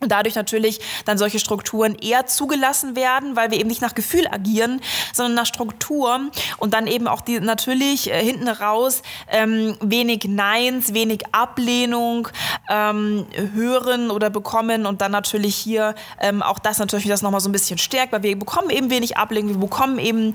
und 0.00 0.12
dadurch 0.12 0.36
natürlich 0.36 0.80
dann 1.04 1.18
solche 1.18 1.38
Strukturen 1.38 1.96
eher 1.96 2.26
zugelassen 2.26 2.94
werden, 2.94 3.34
weil 3.34 3.50
wir 3.50 3.58
eben 3.58 3.68
nicht 3.68 3.82
nach 3.82 3.94
Gefühl 3.94 4.28
agieren, 4.28 4.80
sondern 5.12 5.34
nach 5.34 5.46
Struktur 5.48 6.20
und 6.58 6.74
dann 6.74 6.86
eben 6.86 7.08
auch 7.08 7.20
die 7.20 7.40
natürlich 7.40 8.10
äh, 8.10 8.22
hinten 8.22 8.48
raus 8.48 9.02
ähm, 9.28 9.76
wenig 9.80 10.24
Neins, 10.28 10.94
wenig 10.94 11.22
Ablehnung 11.32 12.28
ähm, 12.68 13.26
hören 13.54 14.10
oder 14.10 14.30
bekommen 14.30 14.86
und 14.86 15.00
dann 15.00 15.12
natürlich 15.12 15.56
hier 15.56 15.94
ähm, 16.20 16.42
auch 16.42 16.58
das 16.58 16.78
natürlich 16.78 17.08
das 17.08 17.22
nochmal 17.22 17.40
so 17.40 17.48
ein 17.48 17.52
bisschen 17.52 17.78
stärkt, 17.78 18.12
weil 18.12 18.22
wir 18.22 18.38
bekommen 18.38 18.70
eben 18.70 18.90
wenig 18.90 19.16
Ablehnung, 19.16 19.54
wir 19.54 19.60
bekommen 19.60 19.98
eben 19.98 20.34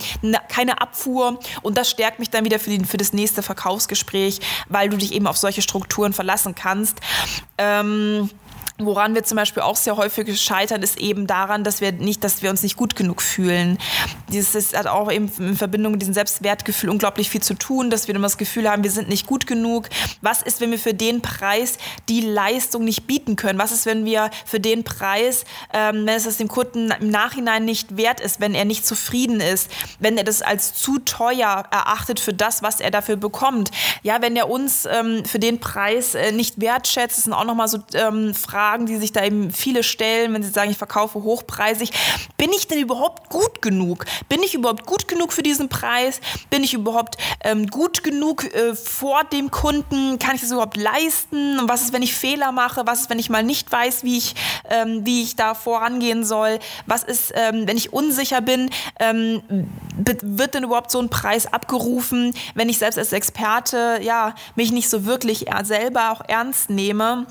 keine 0.50 0.82
Abfuhr 0.82 1.40
und 1.62 1.78
das 1.78 1.90
stärkt 1.90 2.20
mich 2.20 2.30
dann 2.30 2.46
wieder 2.46 2.60
für, 2.60 2.70
die, 2.70 2.84
für 2.86 2.98
das 2.98 3.14
nächste 3.14 3.44
Verkaufsgespräch, 3.44 4.40
weil 4.68 4.90
du 4.90 4.98
dich 4.98 5.14
eben 5.14 5.28
auf 5.28 5.38
solche 5.38 5.62
Strukturen 5.62 6.14
verlassen 6.14 6.56
kannst. 6.56 7.00
Ähm, 7.58 8.30
Woran 8.80 9.14
wir 9.14 9.24
zum 9.24 9.36
Beispiel 9.36 9.62
auch 9.62 9.76
sehr 9.76 9.98
häufig 9.98 10.42
scheitern, 10.42 10.82
ist 10.82 10.98
eben 10.98 11.28
daran, 11.28 11.64
dass 11.64 11.80
wir 11.80 11.92
nicht, 11.92 12.24
dass 12.24 12.42
wir 12.42 12.50
uns 12.50 12.64
nicht 12.64 12.76
gut 12.76 12.96
genug 12.96 13.22
fühlen. 13.22 13.78
Dieses 14.30 14.76
hat 14.76 14.88
auch 14.88 15.12
eben 15.12 15.32
in 15.38 15.56
Verbindung 15.56 15.92
mit 15.92 16.02
diesem 16.02 16.16
Selbstwertgefühl 16.16 16.90
unglaublich 16.90 17.30
viel 17.30 17.44
zu 17.44 17.54
tun, 17.54 17.92
dass 17.92 18.08
wir 18.08 18.16
immer 18.16 18.26
das 18.26 18.40
Gefühl 18.40 18.68
haben, 18.68 18.84
wir 18.84 18.90
sind 18.90 19.10
nicht 19.10 19.28
gut 19.28 19.46
genug. 19.46 19.90
Was 20.22 20.42
ist, 20.42 20.60
wenn 20.60 20.72
wir 20.72 20.80
für 20.80 20.96
den 20.96 21.22
Preis 21.22 21.78
die 22.10 22.22
Leistung 22.22 22.84
nicht 22.84 23.06
bieten 23.06 23.36
können? 23.36 23.60
Was 23.60 23.72
ist, 23.72 23.86
wenn 23.86 24.06
wir 24.06 24.32
für 24.44 24.60
den 24.60 24.84
Preis, 24.84 25.46
ähm, 25.72 26.08
wenn 26.08 26.16
es 26.16 26.24
das 26.24 26.38
dem 26.38 26.48
Kunden 26.48 26.90
im 27.00 27.10
Nachhinein 27.10 27.66
nicht 27.66 27.96
wert 27.96 28.22
ist, 28.22 28.40
wenn 28.42 28.56
er 28.56 28.66
nicht 28.66 28.88
zufrieden 28.88 29.40
ist, 29.40 29.70
wenn 30.00 30.18
er 30.18 30.24
das 30.24 30.42
als 30.42 30.74
zu 30.74 30.98
teuer 30.98 31.66
erachtet 31.70 32.20
für 32.20 32.34
das, 32.34 32.64
was 32.64 32.80
er 32.80 32.90
dafür 32.90 33.18
bekommt? 33.18 33.70
Ja, 34.02 34.20
wenn 34.24 34.36
er 34.36 34.50
uns 34.50 34.88
ähm, 34.88 35.26
für 35.26 35.38
den 35.38 35.60
Preis 35.60 36.16
äh, 36.16 36.32
nicht 36.32 36.60
wertschätzt, 36.60 37.18
das 37.18 37.26
sind 37.26 37.34
auch 37.34 37.46
nochmal 37.46 37.68
so 37.68 37.78
ähm, 37.94 38.34
Fragen, 38.34 38.63
Fragen, 38.64 38.86
die 38.86 38.96
sich 38.96 39.12
da 39.12 39.26
eben 39.26 39.52
viele 39.52 39.84
stellen, 39.84 40.34
wenn 40.34 40.42
sie 40.42 40.50
sagen, 40.50 40.72
ich 40.72 40.78
verkaufe 40.78 41.22
hochpreisig. 41.22 41.92
Bin 42.38 42.50
ich 42.56 42.66
denn 42.66 42.80
überhaupt 42.80 43.30
gut 43.30 43.62
genug? 43.62 44.06
Bin 44.30 44.42
ich 44.42 44.54
überhaupt 44.54 44.86
gut 44.86 45.10
genug 45.10 45.34
für 45.34 45.44
diesen 45.44 45.68
Preis? 45.68 46.22
Bin 46.50 46.64
ich 46.64 46.74
überhaupt 46.74 47.18
ähm, 47.44 47.68
gut 47.68 48.04
genug 48.04 48.46
äh, 48.56 48.74
vor 48.74 49.26
dem 49.26 49.52
Kunden? 49.52 50.18
Kann 50.18 50.36
ich 50.36 50.42
das 50.42 50.52
überhaupt 50.52 50.78
leisten? 50.78 51.60
Und 51.60 51.68
was 51.68 51.82
ist, 51.82 51.92
wenn 51.92 52.04
ich 52.04 52.16
Fehler 52.16 52.54
mache? 52.54 52.84
Was 52.86 53.02
ist, 53.02 53.10
wenn 53.10 53.20
ich 53.20 53.30
mal 53.30 53.44
nicht 53.44 53.70
weiß, 53.70 54.06
wie 54.06 54.18
ich, 54.18 54.34
ähm, 54.70 55.06
wie 55.06 55.24
ich 55.24 55.36
da 55.36 55.56
vorangehen 55.56 56.24
soll? 56.24 56.60
Was 56.86 57.04
ist, 57.04 57.34
ähm, 57.36 57.68
wenn 57.68 57.76
ich 57.76 57.92
unsicher 57.92 58.40
bin? 58.40 58.70
Ähm, 58.98 59.42
wird 59.98 60.54
denn 60.54 60.64
überhaupt 60.64 60.90
so 60.90 61.00
ein 61.00 61.10
Preis 61.10 61.52
abgerufen, 61.52 62.34
wenn 62.56 62.70
ich 62.70 62.78
selbst 62.78 62.98
als 62.98 63.12
Experte 63.12 64.00
ja 64.02 64.34
mich 64.56 64.72
nicht 64.72 64.90
so 64.90 65.04
wirklich 65.04 65.48
selber 65.64 66.12
auch 66.12 66.22
ernst 66.30 66.70
nehme? 66.70 67.28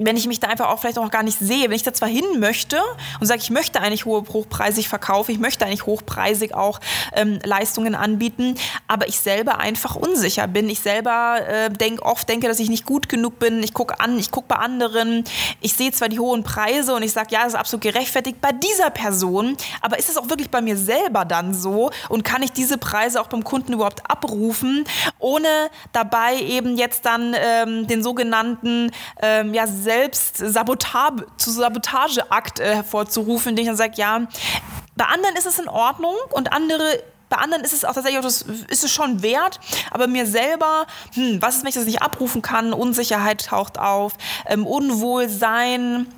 Wenn 0.00 0.16
ich 0.16 0.26
mich 0.26 0.40
da 0.40 0.48
einfach 0.48 0.68
auch 0.68 0.80
vielleicht 0.80 0.98
auch 0.98 1.10
gar 1.10 1.22
nicht 1.22 1.38
sehe, 1.38 1.64
wenn 1.64 1.76
ich 1.76 1.82
da 1.82 1.92
zwar 1.92 2.08
hin 2.08 2.24
möchte 2.38 2.78
und 3.20 3.26
sage, 3.26 3.40
ich 3.42 3.50
möchte 3.50 3.80
eigentlich 3.80 4.04
hohe, 4.04 4.24
hochpreisig 4.28 4.88
verkaufen, 4.88 5.32
ich 5.32 5.38
möchte 5.38 5.64
eigentlich 5.64 5.86
hochpreisig 5.86 6.54
auch 6.54 6.80
ähm, 7.14 7.38
Leistungen 7.44 7.94
anbieten, 7.94 8.56
aber 8.88 9.08
ich 9.08 9.18
selber 9.20 9.58
einfach 9.58 9.96
unsicher 9.96 10.46
bin. 10.46 10.68
Ich 10.68 10.80
selber 10.80 11.38
äh, 11.46 11.70
denk, 11.70 12.02
oft 12.02 12.28
denke, 12.28 12.48
dass 12.48 12.58
ich 12.58 12.68
nicht 12.68 12.86
gut 12.86 13.08
genug 13.08 13.38
bin. 13.38 13.62
Ich 13.62 13.74
gucke 13.74 14.00
an, 14.00 14.18
ich 14.18 14.30
gucke 14.30 14.48
bei 14.48 14.56
anderen, 14.56 15.24
ich 15.60 15.74
sehe 15.74 15.92
zwar 15.92 16.08
die 16.08 16.18
hohen 16.18 16.42
Preise 16.42 16.94
und 16.94 17.02
ich 17.02 17.12
sage, 17.12 17.28
ja, 17.30 17.40
das 17.44 17.54
ist 17.54 17.58
absolut 17.58 17.82
gerechtfertigt 17.82 18.40
bei 18.40 18.52
dieser 18.52 18.90
Person, 18.90 19.56
aber 19.80 19.98
ist 19.98 20.08
es 20.08 20.16
auch 20.16 20.28
wirklich 20.28 20.50
bei 20.50 20.60
mir 20.60 20.76
selber 20.76 21.24
dann 21.24 21.54
so 21.54 21.90
und 22.08 22.24
kann 22.24 22.42
ich 22.42 22.52
diese 22.52 22.78
Preise 22.78 23.20
auch 23.20 23.28
beim 23.28 23.44
Kunden 23.44 23.72
überhaupt 23.72 24.08
abrufen, 24.10 24.84
ohne 25.18 25.48
dabei 25.92 26.40
eben 26.40 26.76
jetzt 26.76 27.04
dann 27.04 27.34
ähm, 27.38 27.86
den 27.86 28.02
sogenannten 28.02 28.90
ähm, 29.22 29.54
ja, 29.54 29.66
selbst 29.90 30.36
Sabotage, 30.36 31.26
zu 31.36 31.50
Sabotageakt 31.50 32.60
äh, 32.60 32.76
hervorzurufen, 32.76 33.50
indem 33.50 33.62
ich 33.62 33.68
dann 33.68 33.76
sage, 33.76 33.94
ja, 33.96 34.20
bei 34.94 35.04
anderen 35.04 35.34
ist 35.34 35.46
es 35.46 35.58
in 35.58 35.68
Ordnung 35.68 36.14
und 36.30 36.52
andere 36.52 37.02
bei 37.28 37.36
anderen 37.36 37.62
ist 37.62 37.72
es 37.72 37.84
auch 37.84 37.94
tatsächlich, 37.94 38.18
auch 38.18 38.24
das 38.24 38.42
ist 38.42 38.82
es 38.82 38.90
schon 38.90 39.22
wert, 39.22 39.60
aber 39.92 40.08
mir 40.08 40.26
selber, 40.26 40.86
hm, 41.14 41.40
was 41.40 41.56
ist, 41.56 41.62
wenn 41.62 41.68
ich 41.68 41.76
das 41.76 41.84
nicht 41.84 42.02
abrufen 42.02 42.42
kann? 42.42 42.72
Unsicherheit 42.72 43.46
taucht 43.46 43.78
auf, 43.78 44.14
ähm, 44.46 44.66
Unwohlsein, 44.66 46.08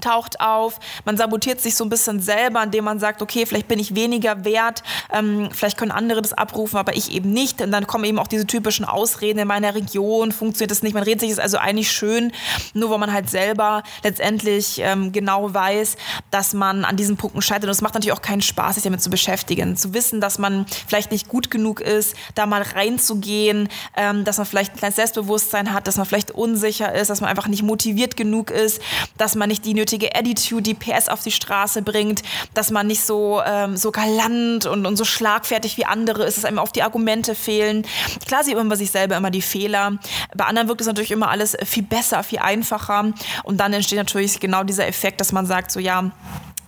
taucht 0.00 0.40
auf. 0.40 0.78
Man 1.04 1.16
sabotiert 1.16 1.60
sich 1.60 1.76
so 1.76 1.84
ein 1.84 1.90
bisschen 1.90 2.20
selber, 2.20 2.62
indem 2.62 2.84
man 2.84 2.98
sagt, 2.98 3.22
okay, 3.22 3.46
vielleicht 3.46 3.68
bin 3.68 3.78
ich 3.78 3.94
weniger 3.94 4.44
wert, 4.44 4.82
ähm, 5.12 5.48
vielleicht 5.52 5.76
können 5.76 5.90
andere 5.90 6.22
das 6.22 6.32
abrufen, 6.32 6.78
aber 6.78 6.96
ich 6.96 7.12
eben 7.12 7.32
nicht. 7.32 7.60
Und 7.60 7.70
dann 7.72 7.86
kommen 7.86 8.04
eben 8.04 8.18
auch 8.18 8.26
diese 8.26 8.46
typischen 8.46 8.84
Ausreden, 8.84 9.38
in 9.38 9.48
meiner 9.48 9.74
Region 9.74 10.32
funktioniert 10.32 10.70
das 10.70 10.82
nicht. 10.82 10.94
Man 10.94 11.02
redet 11.02 11.20
sich 11.20 11.30
das 11.30 11.38
also 11.38 11.58
eigentlich 11.58 11.90
schön, 11.90 12.32
nur 12.74 12.90
wo 12.90 12.98
man 12.98 13.12
halt 13.12 13.30
selber 13.30 13.82
letztendlich 14.02 14.80
ähm, 14.82 15.12
genau 15.12 15.52
weiß, 15.52 15.96
dass 16.30 16.54
man 16.54 16.84
an 16.84 16.96
diesen 16.96 17.16
Punkten 17.16 17.42
scheitert. 17.42 17.64
Und 17.64 17.70
es 17.70 17.82
macht 17.82 17.94
natürlich 17.94 18.16
auch 18.16 18.22
keinen 18.22 18.42
Spaß, 18.42 18.76
sich 18.76 18.84
damit 18.84 19.02
zu 19.02 19.10
beschäftigen. 19.10 19.76
Zu 19.76 19.94
wissen, 19.94 20.20
dass 20.20 20.38
man 20.38 20.66
vielleicht 20.86 21.10
nicht 21.12 21.28
gut 21.28 21.50
genug 21.50 21.80
ist, 21.80 22.14
da 22.34 22.46
mal 22.46 22.62
reinzugehen, 22.62 23.68
ähm, 23.96 24.24
dass 24.24 24.38
man 24.38 24.46
vielleicht 24.46 24.72
ein 24.72 24.78
kleines 24.78 24.96
Selbstbewusstsein 24.96 25.72
hat, 25.72 25.86
dass 25.86 25.96
man 25.96 26.06
vielleicht 26.06 26.30
unsicher 26.30 26.94
ist, 26.94 27.10
dass 27.10 27.20
man 27.20 27.30
einfach 27.30 27.48
nicht 27.48 27.62
motiviert 27.62 28.16
genug 28.16 28.50
ist, 28.50 28.80
dass 29.18 29.34
man 29.34 29.48
nicht 29.48 29.64
die 29.64 29.74
nötige 29.74 29.89
nötige 29.90 30.14
Attitude, 30.14 30.62
die 30.62 30.74
PS 30.74 31.08
auf 31.08 31.22
die 31.22 31.30
Straße 31.30 31.82
bringt, 31.82 32.22
dass 32.54 32.70
man 32.70 32.86
nicht 32.86 33.02
so, 33.02 33.42
ähm, 33.44 33.76
so 33.76 33.90
galant 33.90 34.66
und, 34.66 34.86
und 34.86 34.96
so 34.96 35.04
schlagfertig 35.04 35.76
wie 35.76 35.84
andere 35.84 36.24
ist, 36.24 36.36
dass 36.36 36.44
einem 36.44 36.58
auf 36.58 36.72
die 36.72 36.82
Argumente 36.82 37.34
fehlen. 37.34 37.84
Klar 38.26 38.44
sieht 38.44 38.56
man 38.56 38.68
bei 38.68 38.76
sich 38.76 38.90
selber 38.90 39.16
immer 39.16 39.30
die 39.30 39.42
Fehler. 39.42 39.98
Bei 40.36 40.44
anderen 40.44 40.68
wirkt 40.68 40.80
es 40.80 40.86
natürlich 40.86 41.10
immer 41.10 41.30
alles 41.30 41.56
viel 41.64 41.82
besser, 41.82 42.22
viel 42.22 42.38
einfacher. 42.38 43.12
Und 43.42 43.58
dann 43.58 43.72
entsteht 43.72 43.98
natürlich 43.98 44.38
genau 44.38 44.62
dieser 44.64 44.86
Effekt, 44.86 45.20
dass 45.20 45.32
man 45.32 45.46
sagt, 45.46 45.72
so 45.72 45.80
ja, 45.80 46.10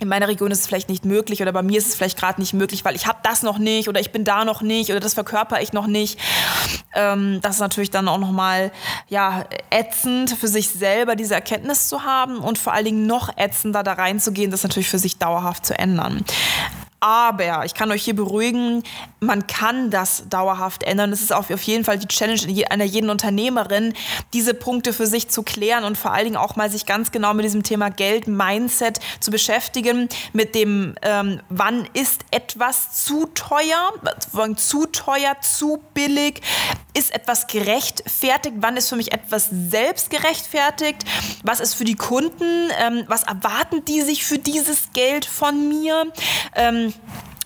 in 0.03 0.09
meiner 0.09 0.29
Region 0.29 0.51
ist 0.51 0.61
es 0.61 0.67
vielleicht 0.67 0.89
nicht 0.89 1.05
möglich 1.05 1.41
oder 1.41 1.53
bei 1.53 1.63
mir 1.63 1.79
ist 1.79 1.89
es 1.89 1.95
vielleicht 1.95 2.19
gerade 2.19 2.41
nicht 2.41 2.53
möglich, 2.53 2.85
weil 2.85 2.97
ich 2.97 3.07
habe 3.07 3.21
das 3.23 3.43
noch 3.43 3.59
nicht 3.59 3.89
oder 3.89 4.01
ich 4.01 4.13
bin 4.13 4.25
da 4.25 4.45
noch 4.45 4.61
nicht 4.61 4.91
oder 4.91 5.01
das 5.01 5.15
verkörper 5.15 5.63
ich 5.63 5.73
noch 5.73 5.87
nicht. 5.87 6.19
Ähm, 6.95 7.39
das 7.41 7.55
ist 7.55 7.61
natürlich 7.61 7.91
dann 7.91 8.09
auch 8.09 8.19
nochmal 8.19 8.73
ja, 9.09 9.45
ätzend 9.71 10.31
für 10.31 10.49
sich 10.49 10.69
selber, 10.69 11.17
diese 11.17 11.35
Erkenntnis 11.35 11.89
zu 11.89 12.03
haben 12.03 12.39
und 12.39 12.59
vor 12.59 12.73
allen 12.73 12.85
Dingen 12.85 13.07
noch 13.07 13.37
ätzender 13.39 13.83
da 13.83 13.95
reinzugehen, 13.95 14.51
das 14.51 14.65
natürlich 14.65 14.89
für 14.89 14.99
sich 14.99 15.19
dauerhaft 15.19 15.65
zu 15.65 15.79
ändern. 15.79 16.25
Aber 17.03 17.65
ich 17.65 17.75
kann 17.75 17.91
euch 17.91 18.05
hier 18.05 18.15
beruhigen, 18.15 18.85
man 19.19 19.49
kann 19.49 19.91
das 19.91 20.29
dauerhaft 20.29 20.85
ändern. 20.85 21.11
Es 21.11 21.21
ist 21.21 21.33
auf 21.33 21.51
jeden 21.65 21.85
Fall 21.85 21.99
die 21.99 22.07
Challenge 22.07 22.41
einer 22.71 22.85
jeden 22.85 23.11
Unternehmerin, 23.11 23.93
diese 24.33 24.55
Punkte 24.55 24.93
für 24.93 25.09
sich 25.09 25.29
zu 25.29 25.43
klären 25.43 25.83
und 25.83 25.99
vor 25.99 26.13
allen 26.13 26.27
Dingen 26.27 26.37
auch 26.37 26.55
mal 26.55 26.71
sich 26.71 26.87
ganz 26.87 27.11
genau 27.11 27.35
mit 27.35 27.45
diesem 27.45 27.65
Thema 27.65 27.91
Geld, 27.91 28.29
Mindset 28.29 29.01
zu 29.19 29.33
beschäftigen, 29.33 30.09
mit 30.33 30.55
dem, 30.55 30.95
ähm, 31.03 31.41
wann 31.49 31.89
ist 31.93 32.21
etwas 32.31 33.05
zu 33.05 33.27
teuer, 33.35 33.93
zu 34.55 34.87
teuer, 34.87 35.37
zu 35.41 35.83
billig, 35.95 36.41
ist 36.95 37.15
etwas 37.15 37.47
gerechtfertigt, 37.47 38.57
wann 38.59 38.77
ist 38.77 38.89
für 38.89 38.97
mich 38.97 39.13
etwas 39.13 39.49
selbst 39.51 40.11
gerechtfertigt, 40.11 41.05
was 41.43 41.61
ist 41.61 41.75
für 41.75 41.85
die 41.85 41.97
Kunden, 41.97 42.71
ähm, 42.79 43.05
was 43.07 43.23
erwarten 43.23 43.85
die 43.85 44.03
sich 44.03 44.25
für 44.25 44.39
dieses 44.39 44.93
Geld 44.93 45.25
von 45.25 45.69
mir. 45.69 46.13
Ähm, 46.55 46.93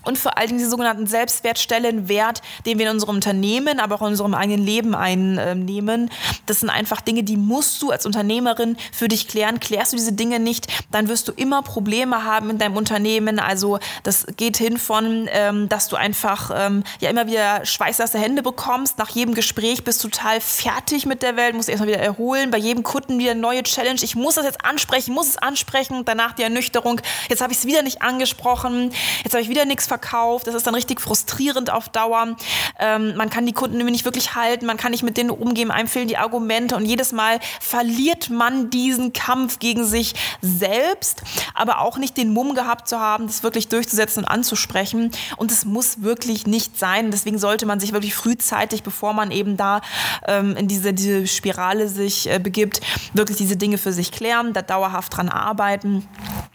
und 0.06 0.18
vor 0.18 0.38
allen 0.38 0.48
Dingen 0.48 0.60
die 0.60 0.66
sogenannten 0.66 1.06
Selbstwertstellenwert, 1.06 2.42
den 2.64 2.78
wir 2.78 2.86
in 2.86 2.92
unserem 2.92 3.16
Unternehmen, 3.16 3.80
aber 3.80 3.96
auch 3.96 4.02
in 4.02 4.08
unserem 4.08 4.34
eigenen 4.34 4.64
Leben 4.64 4.94
einnehmen. 4.94 6.10
Das 6.46 6.60
sind 6.60 6.70
einfach 6.70 7.00
Dinge, 7.00 7.24
die 7.24 7.36
musst 7.36 7.82
du 7.82 7.90
als 7.90 8.06
Unternehmerin 8.06 8.76
für 8.92 9.08
dich 9.08 9.28
klären. 9.28 9.60
Klärst 9.60 9.92
du 9.92 9.96
diese 9.96 10.12
Dinge 10.12 10.38
nicht, 10.38 10.68
dann 10.92 11.08
wirst 11.08 11.28
du 11.28 11.32
immer 11.32 11.62
Probleme 11.62 12.24
haben 12.24 12.50
in 12.50 12.58
deinem 12.58 12.76
Unternehmen. 12.76 13.38
Also 13.38 13.78
das 14.02 14.26
geht 14.36 14.56
hin 14.56 14.78
von, 14.78 15.28
ähm, 15.30 15.68
dass 15.68 15.88
du 15.88 15.96
einfach 15.96 16.50
ähm, 16.54 16.84
ja 17.00 17.10
immer 17.10 17.26
wieder 17.26 17.64
schweißnasse 17.64 18.18
Hände 18.18 18.42
bekommst. 18.42 18.98
Nach 18.98 19.10
jedem 19.10 19.34
Gespräch 19.34 19.84
bist 19.84 20.02
du 20.04 20.08
total 20.08 20.40
fertig 20.40 21.06
mit 21.06 21.22
der 21.22 21.36
Welt, 21.36 21.54
musst 21.54 21.68
erstmal 21.68 21.88
wieder 21.88 22.00
erholen. 22.00 22.50
Bei 22.50 22.58
jedem 22.58 22.82
Kunden 22.82 23.18
wieder 23.18 23.32
eine 23.32 23.40
neue 23.40 23.62
Challenge. 23.62 24.00
Ich 24.02 24.14
muss 24.14 24.36
das 24.36 24.44
jetzt 24.44 24.64
ansprechen, 24.64 25.12
muss 25.12 25.28
es 25.28 25.38
ansprechen. 25.38 26.04
Danach 26.04 26.32
die 26.32 26.42
Ernüchterung. 26.42 27.00
Jetzt 27.28 27.40
habe 27.40 27.52
ich 27.52 27.58
es 27.58 27.66
wieder 27.66 27.82
nicht 27.82 28.02
angesprochen. 28.02 28.92
Jetzt 29.24 29.32
habe 29.32 29.42
ich 29.42 29.48
wieder 29.48 29.64
nichts 29.64 29.88
verkauft. 29.96 30.46
Das 30.46 30.54
ist 30.54 30.66
dann 30.66 30.74
richtig 30.74 31.00
frustrierend 31.00 31.70
auf 31.70 31.88
Dauer. 31.88 32.36
Ähm, 32.78 33.16
man 33.16 33.30
kann 33.30 33.46
die 33.46 33.52
Kunden 33.52 33.78
nämlich 33.78 33.92
nicht 33.92 34.04
wirklich 34.04 34.34
halten, 34.34 34.66
man 34.66 34.76
kann 34.76 34.90
nicht 34.90 35.02
mit 35.02 35.16
denen 35.16 35.30
umgehen, 35.30 35.70
einem 35.70 35.88
fehlen 35.88 36.08
die 36.08 36.18
Argumente 36.18 36.76
und 36.76 36.84
jedes 36.84 37.12
Mal 37.12 37.40
verliert 37.60 38.28
man 38.28 38.68
diesen 38.68 39.12
Kampf 39.14 39.58
gegen 39.58 39.84
sich 39.84 40.14
selbst, 40.42 41.22
aber 41.54 41.80
auch 41.80 41.96
nicht 41.96 42.16
den 42.16 42.32
Mumm 42.32 42.54
gehabt 42.54 42.88
zu 42.88 43.00
haben, 43.00 43.26
das 43.26 43.42
wirklich 43.42 43.68
durchzusetzen 43.68 44.24
und 44.24 44.28
anzusprechen. 44.28 45.10
Und 45.36 45.50
es 45.50 45.64
muss 45.64 46.02
wirklich 46.02 46.46
nicht 46.46 46.78
sein. 46.78 47.10
Deswegen 47.10 47.38
sollte 47.38 47.64
man 47.64 47.80
sich 47.80 47.92
wirklich 47.92 48.14
frühzeitig, 48.14 48.82
bevor 48.82 49.14
man 49.14 49.30
eben 49.30 49.56
da 49.56 49.80
ähm, 50.26 50.56
in 50.56 50.68
diese, 50.68 50.92
diese 50.92 51.26
Spirale 51.26 51.88
sich 51.88 52.30
äh, 52.30 52.38
begibt, 52.38 52.80
wirklich 53.14 53.38
diese 53.38 53.56
Dinge 53.56 53.78
für 53.78 53.92
sich 53.92 54.12
klären, 54.12 54.52
da 54.52 54.60
dauerhaft 54.60 55.16
dran 55.16 55.30
arbeiten. 55.30 56.06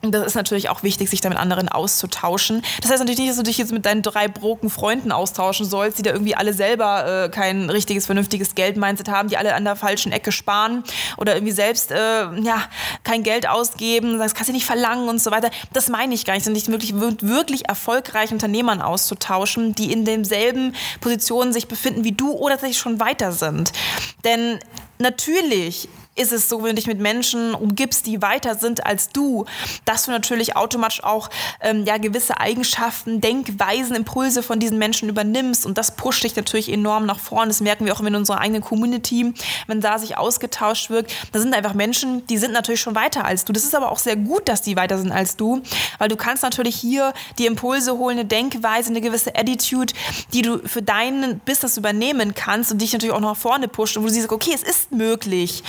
Und 0.01 0.11
das 0.13 0.25
ist 0.25 0.35
natürlich 0.35 0.69
auch 0.69 0.83
wichtig, 0.83 1.09
sich 1.09 1.21
da 1.21 1.29
mit 1.29 1.37
anderen 1.37 1.69
auszutauschen. 1.69 2.61
Das 2.81 2.91
heißt 2.91 2.99
natürlich 2.99 3.19
nicht, 3.19 3.30
dass 3.31 3.37
du 3.37 3.43
dich 3.43 3.57
jetzt 3.57 3.71
mit 3.71 3.85
deinen 3.85 4.01
drei 4.01 4.27
broken 4.27 4.69
Freunden 4.69 5.11
austauschen 5.11 5.65
sollst, 5.65 5.97
die 5.97 6.03
da 6.03 6.11
irgendwie 6.11 6.35
alle 6.35 6.53
selber 6.53 7.25
äh, 7.25 7.29
kein 7.29 7.69
richtiges, 7.69 8.05
vernünftiges 8.05 8.55
Geld-Mindset 8.55 9.09
haben, 9.09 9.29
die 9.29 9.37
alle 9.37 9.55
an 9.55 9.63
der 9.63 9.75
falschen 9.75 10.11
Ecke 10.11 10.31
sparen 10.31 10.83
oder 11.17 11.35
irgendwie 11.35 11.53
selbst 11.53 11.91
äh, 11.91 11.95
ja, 11.95 12.63
kein 13.03 13.23
Geld 13.23 13.47
ausgeben, 13.47 14.19
das 14.19 14.35
kannst 14.35 14.49
du 14.49 14.53
nicht 14.53 14.65
verlangen 14.65 15.07
und 15.07 15.21
so 15.21 15.31
weiter. 15.31 15.49
Das 15.73 15.89
meine 15.89 16.13
ich 16.13 16.25
gar 16.25 16.33
nicht, 16.33 16.43
sondern 16.43 16.61
dich 16.61 16.69
wirklich, 16.69 17.21
wirklich 17.21 17.69
erfolgreichen 17.69 18.33
Unternehmern 18.33 18.81
auszutauschen, 18.81 19.75
die 19.75 19.91
in 19.91 20.05
demselben 20.05 20.75
Positionen 20.99 21.53
sich 21.53 21.67
befinden 21.67 22.03
wie 22.03 22.11
du 22.11 22.31
oder 22.31 22.55
tatsächlich 22.55 22.79
schon 22.79 22.99
weiter 22.99 23.31
sind. 23.31 23.71
Denn 24.25 24.59
natürlich 24.99 25.87
ist 26.15 26.33
es 26.33 26.49
so, 26.49 26.61
wenn 26.61 26.71
du 26.71 26.75
dich 26.75 26.87
mit 26.87 26.99
Menschen 26.99 27.53
umgibst, 27.53 28.05
die 28.05 28.21
weiter 28.21 28.55
sind 28.55 28.85
als 28.85 29.09
du, 29.09 29.45
dass 29.85 30.05
du 30.05 30.11
natürlich 30.11 30.57
automatisch 30.57 31.03
auch 31.03 31.29
ähm, 31.61 31.85
ja, 31.85 31.97
gewisse 31.97 32.37
Eigenschaften, 32.37 33.21
Denkweisen, 33.21 33.95
Impulse 33.95 34.43
von 34.43 34.59
diesen 34.59 34.77
Menschen 34.77 35.07
übernimmst 35.07 35.65
und 35.65 35.77
das 35.77 35.95
pusht 35.95 36.23
dich 36.23 36.35
natürlich 36.35 36.69
enorm 36.69 37.05
nach 37.05 37.19
vorne. 37.19 37.47
Das 37.47 37.61
merken 37.61 37.85
wir 37.85 37.93
auch 37.93 38.01
in 38.01 38.13
unserer 38.13 38.39
eigenen 38.39 38.61
Community, 38.61 39.33
wenn 39.67 39.79
da 39.79 39.97
sich 39.99 40.17
ausgetauscht 40.17 40.89
wird. 40.89 41.09
Da 41.31 41.39
sind 41.39 41.53
einfach 41.53 41.73
Menschen, 41.73 42.27
die 42.27 42.37
sind 42.37 42.51
natürlich 42.51 42.81
schon 42.81 42.95
weiter 42.95 43.23
als 43.23 43.45
du. 43.45 43.53
Das 43.53 43.63
ist 43.63 43.73
aber 43.73 43.89
auch 43.89 43.99
sehr 43.99 44.17
gut, 44.17 44.49
dass 44.49 44.61
die 44.61 44.75
weiter 44.75 44.97
sind 44.97 45.13
als 45.13 45.37
du, 45.37 45.61
weil 45.97 46.09
du 46.09 46.17
kannst 46.17 46.43
natürlich 46.43 46.75
hier 46.75 47.13
die 47.37 47.45
Impulse 47.45 47.97
holen, 47.97 48.19
eine 48.19 48.27
Denkweise, 48.27 48.89
eine 48.89 48.99
gewisse 48.99 49.33
Attitude, 49.35 49.93
die 50.33 50.41
du 50.41 50.59
für 50.67 50.81
dein 50.81 51.39
Business 51.45 51.77
übernehmen 51.77 52.35
kannst 52.35 52.71
und 52.71 52.81
dich 52.81 52.91
natürlich 52.91 53.15
auch 53.15 53.21
nach 53.21 53.37
vorne 53.37 53.69
pusht 53.69 53.95
und 53.95 54.03
wo 54.03 54.07
du 54.07 54.13
siehst, 54.13 54.29
okay, 54.29 54.51
es 54.53 54.63
ist 54.63 54.91
möglich. 54.91 55.63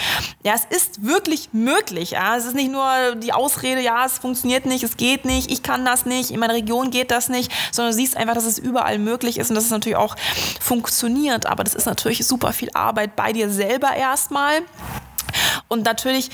Ja, 0.45 0.55
es 0.55 0.65
ist 0.77 1.05
wirklich 1.05 1.51
möglich. 1.53 2.13
Ja, 2.13 2.37
es 2.37 2.47
ist 2.47 2.55
nicht 2.57 2.73
nur 2.73 3.15
die 3.17 3.33
Ausrede, 3.33 3.81
ja, 3.81 4.05
es 4.05 4.19
funktioniert 4.19 4.67
nicht, 4.67 4.83
es 4.83 4.97
geht 4.97 5.25
nicht, 5.25 5.51
ich 5.53 5.63
kann 5.63 5.85
das 5.85 6.05
nicht, 6.05 6.33
in 6.33 6.41
meiner 6.41 6.55
Region 6.55 6.91
geht 6.91 7.13
das 7.13 7.29
nicht, 7.29 7.53
sondern 7.71 7.93
du 7.93 7.97
siehst 7.97 8.17
einfach, 8.17 8.35
dass 8.35 8.45
es 8.45 8.59
überall 8.59 8.99
möglich 8.99 9.39
ist 9.39 9.51
und 9.51 9.55
dass 9.55 9.65
es 9.65 9.71
natürlich 9.71 9.97
auch 9.97 10.17
funktioniert. 10.61 11.47
Aber 11.47 11.63
das 11.63 11.75
ist 11.75 11.87
natürlich 11.87 12.27
super 12.27 12.53
viel 12.53 12.71
Arbeit 12.75 13.15
bei 13.15 13.33
dir 13.33 13.51
selber 13.51 13.95
erstmal. 13.95 14.63
Und 15.69 15.85
natürlich 15.85 16.31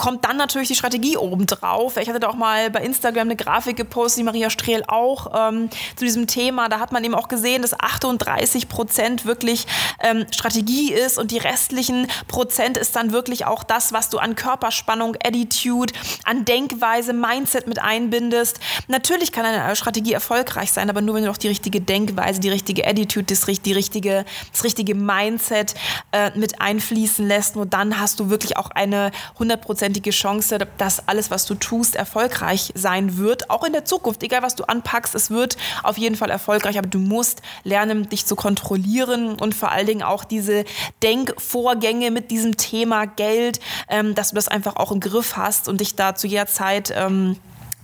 kommt 0.00 0.24
dann 0.24 0.38
natürlich 0.38 0.68
die 0.68 0.74
Strategie 0.74 1.18
obendrauf. 1.18 1.98
Ich 1.98 2.08
hatte 2.08 2.20
da 2.20 2.30
auch 2.30 2.34
mal 2.34 2.70
bei 2.70 2.80
Instagram 2.80 3.28
eine 3.28 3.36
Grafik 3.36 3.76
gepostet, 3.76 4.20
die 4.20 4.24
Maria 4.24 4.48
Strehl 4.48 4.82
auch 4.88 5.50
ähm, 5.50 5.68
zu 5.94 6.06
diesem 6.06 6.26
Thema. 6.26 6.70
Da 6.70 6.80
hat 6.80 6.90
man 6.90 7.04
eben 7.04 7.14
auch 7.14 7.28
gesehen, 7.28 7.60
dass 7.60 7.78
38 7.78 8.70
Prozent 8.70 9.26
wirklich 9.26 9.66
ähm, 10.02 10.24
Strategie 10.30 10.94
ist 10.94 11.18
und 11.18 11.30
die 11.32 11.36
restlichen 11.36 12.06
Prozent 12.28 12.78
ist 12.78 12.96
dann 12.96 13.12
wirklich 13.12 13.44
auch 13.44 13.62
das, 13.62 13.92
was 13.92 14.08
du 14.08 14.16
an 14.16 14.36
Körperspannung, 14.36 15.16
Attitude, 15.22 15.92
an 16.24 16.46
Denkweise, 16.46 17.12
Mindset 17.12 17.66
mit 17.66 17.78
einbindest. 17.78 18.58
Natürlich 18.88 19.32
kann 19.32 19.44
eine 19.44 19.76
Strategie 19.76 20.14
erfolgreich 20.14 20.72
sein, 20.72 20.88
aber 20.88 21.02
nur 21.02 21.16
wenn 21.16 21.24
du 21.24 21.30
auch 21.30 21.36
die 21.36 21.48
richtige 21.48 21.82
Denkweise, 21.82 22.40
die 22.40 22.48
richtige 22.48 22.86
Attitude, 22.86 23.26
das, 23.26 23.44
die 23.44 23.72
richtige, 23.74 24.24
das 24.50 24.64
richtige 24.64 24.94
Mindset 24.94 25.74
äh, 26.12 26.30
mit 26.38 26.62
einfließen 26.62 27.28
lässt. 27.28 27.54
Nur 27.54 27.66
dann 27.66 28.00
hast 28.00 28.18
du 28.18 28.30
wirklich 28.30 28.56
auch 28.56 28.70
eine 28.70 29.10
100 29.34 29.60
hundertprozentige 29.90 30.10
Chance, 30.10 30.58
dass 30.78 31.08
alles, 31.08 31.30
was 31.30 31.46
du 31.46 31.54
tust, 31.54 31.96
erfolgreich 31.96 32.72
sein 32.74 33.16
wird. 33.16 33.50
Auch 33.50 33.64
in 33.64 33.72
der 33.72 33.84
Zukunft, 33.84 34.22
egal 34.22 34.42
was 34.42 34.54
du 34.54 34.64
anpackst, 34.64 35.14
es 35.14 35.30
wird 35.30 35.56
auf 35.82 35.98
jeden 35.98 36.16
Fall 36.16 36.30
erfolgreich. 36.30 36.78
Aber 36.78 36.88
du 36.88 36.98
musst 36.98 37.42
lernen, 37.64 38.08
dich 38.08 38.26
zu 38.26 38.36
kontrollieren 38.36 39.34
und 39.34 39.54
vor 39.54 39.70
allen 39.72 39.86
Dingen 39.86 40.02
auch 40.02 40.24
diese 40.24 40.64
Denkvorgänge 41.02 42.10
mit 42.10 42.30
diesem 42.30 42.56
Thema 42.56 43.06
Geld, 43.06 43.60
ähm, 43.88 44.14
dass 44.14 44.30
du 44.30 44.34
das 44.36 44.48
einfach 44.48 44.76
auch 44.76 44.92
im 44.92 45.00
Griff 45.00 45.36
hast 45.36 45.68
und 45.68 45.80
dich 45.80 45.94
da 45.96 46.14
zu 46.14 46.26
jeder 46.26 46.46
Zeit 46.46 46.92
ähm, 46.94 47.36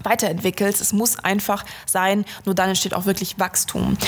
weiterentwickelst. 0.07 0.81
Es 0.81 0.95
muss 0.95 1.19
einfach 1.19 1.65
sein, 1.85 2.25
nur 2.47 2.55
dann 2.55 2.71
entsteht 2.71 2.95
auch 2.95 3.05
wirklich 3.05 3.39
Wachstum. 3.39 3.99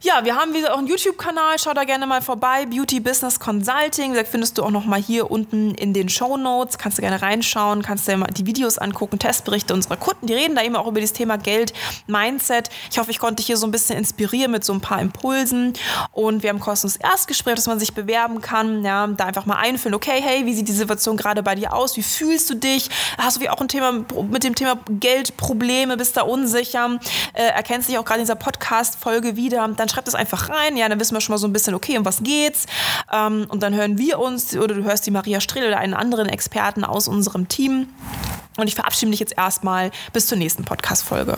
Ja, 0.00 0.24
wir 0.24 0.36
haben 0.36 0.54
wieder 0.54 0.74
auch 0.74 0.78
einen 0.78 0.86
YouTube-Kanal, 0.86 1.58
schau 1.58 1.74
da 1.74 1.84
gerne 1.84 2.06
mal 2.06 2.22
vorbei. 2.22 2.66
Beauty 2.66 3.00
Business 3.00 3.40
Consulting, 3.40 4.14
da 4.14 4.22
findest 4.24 4.58
du 4.58 4.62
auch 4.62 4.70
noch 4.70 4.84
mal 4.84 5.00
hier 5.00 5.30
unten 5.30 5.74
in 5.74 5.92
den 5.92 6.08
Show 6.08 6.36
Notes. 6.36 6.78
Kannst 6.78 6.98
du 6.98 7.02
gerne 7.02 7.20
reinschauen, 7.20 7.82
kannst 7.82 8.06
dir 8.06 8.16
mal 8.16 8.28
die 8.28 8.46
Videos 8.46 8.78
angucken, 8.78 9.18
Testberichte 9.18 9.74
unserer 9.74 9.96
Kunden. 9.96 10.26
Die 10.26 10.34
reden 10.34 10.54
da 10.54 10.62
eben 10.62 10.76
auch 10.76 10.86
über 10.86 11.00
das 11.00 11.12
Thema 11.12 11.38
Geld, 11.38 11.72
Mindset. 12.06 12.70
Ich 12.90 12.98
hoffe, 12.98 13.10
ich 13.10 13.18
konnte 13.18 13.36
dich 13.36 13.46
hier 13.46 13.56
so 13.56 13.66
ein 13.66 13.72
bisschen 13.72 13.96
inspirieren 13.96 14.52
mit 14.52 14.64
so 14.64 14.72
ein 14.72 14.80
paar 14.80 15.00
Impulsen. 15.00 15.72
Und 16.12 16.42
wir 16.42 16.50
haben 16.50 16.56
ein 16.56 16.60
kostenloses 16.60 17.00
Erstgespräch, 17.00 17.54
dass 17.54 17.66
man 17.66 17.78
sich 17.78 17.94
bewerben 17.94 18.40
kann. 18.40 18.84
Ja, 18.84 19.06
da 19.06 19.24
einfach 19.24 19.46
mal 19.46 19.56
einfüllen, 19.56 19.94
okay, 19.94 20.20
hey, 20.22 20.46
wie 20.46 20.54
sieht 20.54 20.68
die 20.68 20.72
Situation 20.72 21.16
gerade 21.16 21.42
bei 21.42 21.54
dir 21.54 21.72
aus? 21.74 21.96
Wie 21.96 22.02
fühlst 22.02 22.50
du 22.50 22.54
dich? 22.54 22.88
Hast 23.18 23.38
du 23.38 23.40
wie 23.40 23.48
auch 23.48 23.60
ein 23.60 23.68
Thema 23.68 23.92
mit 24.30 24.44
dem 24.44 24.54
Thema 24.54 24.78
Geld 24.88 25.29
Probleme, 25.36 25.96
bist 25.96 26.16
da 26.16 26.22
unsicher, 26.22 26.98
äh, 27.34 27.42
erkennst 27.42 27.88
dich 27.88 27.98
auch 27.98 28.04
gerade 28.04 28.20
in 28.20 28.26
dieser 28.26 28.36
Podcast-Folge 28.36 29.36
wieder, 29.36 29.66
dann 29.68 29.88
schreib 29.88 30.04
das 30.04 30.14
einfach 30.14 30.48
rein. 30.48 30.76
Ja, 30.76 30.88
dann 30.88 31.00
wissen 31.00 31.14
wir 31.14 31.20
schon 31.20 31.34
mal 31.34 31.38
so 31.38 31.46
ein 31.46 31.52
bisschen, 31.52 31.74
okay, 31.74 31.98
um 31.98 32.04
was 32.04 32.22
geht's? 32.22 32.66
Ähm, 33.12 33.46
und 33.48 33.62
dann 33.62 33.74
hören 33.74 33.98
wir 33.98 34.18
uns 34.18 34.56
oder 34.56 34.74
du 34.74 34.84
hörst 34.84 35.06
die 35.06 35.10
Maria 35.10 35.40
Strehl 35.40 35.66
oder 35.66 35.78
einen 35.78 35.94
anderen 35.94 36.28
Experten 36.28 36.84
aus 36.84 37.08
unserem 37.08 37.48
Team. 37.48 37.88
Und 38.56 38.66
ich 38.66 38.74
verabschiede 38.74 39.10
mich 39.10 39.20
jetzt 39.20 39.36
erstmal 39.36 39.90
bis 40.12 40.26
zur 40.26 40.38
nächsten 40.38 40.64
Podcast-Folge. 40.64 41.36